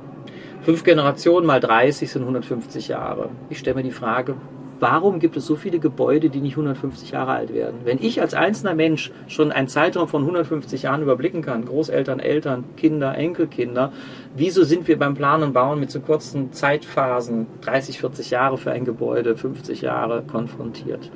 Fünf 0.63 0.85
Generationen 0.85 1.47
mal 1.47 1.61
30 1.61 2.11
sind 2.11 2.23
150 2.23 2.89
Jahre. 2.89 3.31
Ich 3.49 3.59
stelle 3.59 3.77
mir 3.77 3.85
die 3.85 3.91
Frage, 3.91 4.35
warum 4.83 5.21
gibt 5.21 5.37
es 5.37 5.47
so 5.47 5.55
viele 5.55 5.79
Gebäude, 5.79 6.29
die 6.29 6.41
nicht 6.41 6.55
150 6.55 7.13
Jahre 7.13 7.31
alt 7.31 7.55
werden? 7.55 7.83
Wenn 7.85 8.03
ich 8.03 8.21
als 8.21 8.35
einzelner 8.35 8.75
Mensch 8.75 9.13
schon 9.29 9.53
einen 9.53 9.69
Zeitraum 9.69 10.09
von 10.09 10.23
150 10.23 10.83
Jahren 10.83 11.03
überblicken 11.03 11.41
kann, 11.41 11.65
Großeltern, 11.65 12.19
Eltern, 12.19 12.65
Kinder, 12.77 13.17
Enkelkinder, 13.17 13.93
wieso 14.35 14.65
sind 14.65 14.89
wir 14.89 14.99
beim 14.99 15.15
Planen 15.15 15.45
und 15.45 15.53
Bauen 15.53 15.79
mit 15.79 15.93
so 15.93 16.01
kurzen 16.01 16.53
Zeitphasen, 16.53 17.47
30, 17.61 18.01
40 18.01 18.31
Jahre 18.31 18.59
für 18.59 18.73
ein 18.73 18.85
Gebäude, 18.85 19.37
50 19.37 19.83
Jahre 19.83 20.25
konfrontiert? 20.25 21.13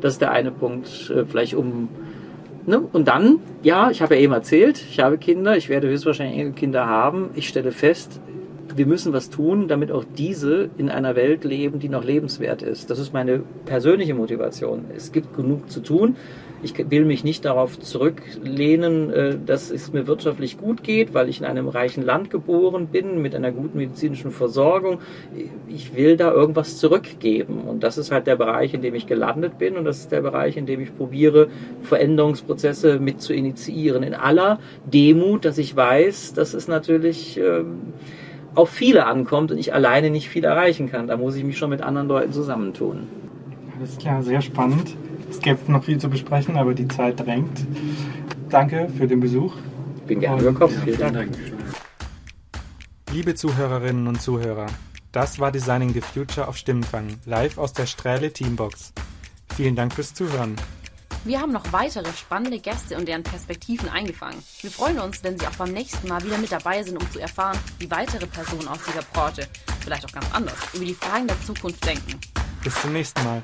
Das 0.00 0.14
ist 0.14 0.22
der 0.22 0.30
eine 0.30 0.50
Punkt, 0.50 1.12
äh, 1.14 1.26
vielleicht 1.26 1.54
um 1.54 1.90
Ne? 2.66 2.78
Und 2.92 3.08
dann, 3.08 3.40
ja, 3.62 3.90
ich 3.90 4.02
habe 4.02 4.16
ja 4.16 4.20
eben 4.20 4.34
erzählt, 4.34 4.84
ich 4.90 5.00
habe 5.00 5.16
Kinder, 5.16 5.56
ich 5.56 5.70
werde 5.70 5.88
höchstwahrscheinlich 5.88 6.38
Enkelkinder 6.38 6.86
haben. 6.86 7.30
Ich 7.34 7.48
stelle 7.48 7.72
fest, 7.72 8.20
wir 8.76 8.86
müssen 8.86 9.12
was 9.12 9.30
tun, 9.30 9.68
damit 9.68 9.90
auch 9.92 10.04
diese 10.16 10.70
in 10.78 10.90
einer 10.90 11.16
Welt 11.16 11.44
leben, 11.44 11.78
die 11.78 11.88
noch 11.88 12.04
lebenswert 12.04 12.62
ist. 12.62 12.90
Das 12.90 12.98
ist 12.98 13.12
meine 13.12 13.42
persönliche 13.64 14.14
Motivation. 14.14 14.86
Es 14.96 15.12
gibt 15.12 15.36
genug 15.36 15.70
zu 15.70 15.80
tun. 15.80 16.16
Ich 16.62 16.74
will 16.90 17.06
mich 17.06 17.24
nicht 17.24 17.46
darauf 17.46 17.80
zurücklehnen, 17.80 19.10
äh, 19.10 19.38
dass 19.44 19.70
es 19.70 19.92
mir 19.94 20.06
wirtschaftlich 20.06 20.58
gut 20.58 20.82
geht, 20.82 21.14
weil 21.14 21.30
ich 21.30 21.40
in 21.40 21.46
einem 21.46 21.68
reichen 21.68 22.04
Land 22.04 22.28
geboren 22.28 22.88
bin, 22.88 23.22
mit 23.22 23.34
einer 23.34 23.50
guten 23.50 23.78
medizinischen 23.78 24.30
Versorgung. 24.30 24.98
Ich 25.68 25.94
will 25.96 26.18
da 26.18 26.30
irgendwas 26.30 26.76
zurückgeben. 26.76 27.62
Und 27.62 27.82
das 27.82 27.96
ist 27.96 28.10
halt 28.12 28.26
der 28.26 28.36
Bereich, 28.36 28.74
in 28.74 28.82
dem 28.82 28.94
ich 28.94 29.06
gelandet 29.06 29.58
bin. 29.58 29.76
Und 29.76 29.86
das 29.86 30.00
ist 30.00 30.12
der 30.12 30.20
Bereich, 30.20 30.58
in 30.58 30.66
dem 30.66 30.80
ich 30.80 30.94
probiere, 30.94 31.48
Veränderungsprozesse 31.82 32.98
mit 32.98 33.22
zu 33.22 33.32
initiieren. 33.32 34.02
In 34.02 34.14
aller 34.14 34.58
Demut, 34.84 35.46
dass 35.46 35.56
ich 35.56 35.74
weiß, 35.74 36.34
dass 36.34 36.52
es 36.52 36.68
natürlich 36.68 37.38
ähm, 37.38 37.94
auf 38.54 38.70
viele 38.70 39.06
ankommt 39.06 39.52
und 39.52 39.58
ich 39.58 39.72
alleine 39.74 40.10
nicht 40.10 40.28
viel 40.28 40.44
erreichen 40.44 40.90
kann. 40.90 41.06
Da 41.06 41.16
muss 41.16 41.36
ich 41.36 41.44
mich 41.44 41.58
schon 41.58 41.70
mit 41.70 41.82
anderen 41.82 42.08
Leuten 42.08 42.32
zusammentun. 42.32 43.08
Alles 43.76 43.96
klar, 43.98 44.22
sehr 44.22 44.42
spannend. 44.42 44.96
Es 45.30 45.38
gibt 45.38 45.68
noch 45.68 45.84
viel 45.84 45.98
zu 45.98 46.10
besprechen, 46.10 46.56
aber 46.56 46.74
die 46.74 46.88
Zeit 46.88 47.20
drängt. 47.20 47.64
Danke 48.48 48.88
für 48.96 49.06
den 49.06 49.20
Besuch. 49.20 49.54
Bin 50.06 50.20
gerne 50.20 50.42
gekommen. 50.42 50.74
Vielen 50.84 50.98
Dank. 50.98 51.14
Dank. 51.14 51.38
Liebe 53.12 53.34
Zuhörerinnen 53.34 54.06
und 54.06 54.20
Zuhörer, 54.20 54.66
das 55.12 55.38
war 55.38 55.50
Designing 55.50 55.92
the 55.92 56.00
Future 56.00 56.46
auf 56.46 56.56
Stimmenfang, 56.56 57.18
live 57.26 57.58
aus 57.58 57.72
der 57.72 57.86
Strähle 57.86 58.32
Teambox. 58.32 58.92
Vielen 59.56 59.76
Dank 59.76 59.92
fürs 59.92 60.14
Zuhören. 60.14 60.56
Wir 61.24 61.38
haben 61.38 61.52
noch 61.52 61.70
weitere 61.70 62.10
spannende 62.14 62.58
Gäste 62.58 62.96
und 62.96 63.06
deren 63.06 63.22
Perspektiven 63.22 63.90
eingefangen. 63.90 64.42
Wir 64.62 64.70
freuen 64.70 64.98
uns, 64.98 65.22
wenn 65.22 65.38
Sie 65.38 65.46
auch 65.46 65.56
beim 65.56 65.72
nächsten 65.72 66.08
Mal 66.08 66.22
wieder 66.24 66.38
mit 66.38 66.50
dabei 66.50 66.82
sind, 66.82 66.96
um 66.96 67.10
zu 67.10 67.20
erfahren, 67.20 67.58
wie 67.78 67.90
weitere 67.90 68.26
Personen 68.26 68.66
aus 68.68 68.78
dieser 68.86 69.02
Branche, 69.02 69.46
vielleicht 69.80 70.06
auch 70.06 70.12
ganz 70.12 70.26
anders, 70.32 70.56
über 70.72 70.84
die 70.84 70.94
Fragen 70.94 71.26
der 71.26 71.40
Zukunft 71.42 71.84
denken. 71.84 72.18
Bis 72.64 72.74
zum 72.80 72.94
nächsten 72.94 73.22
Mal. 73.22 73.42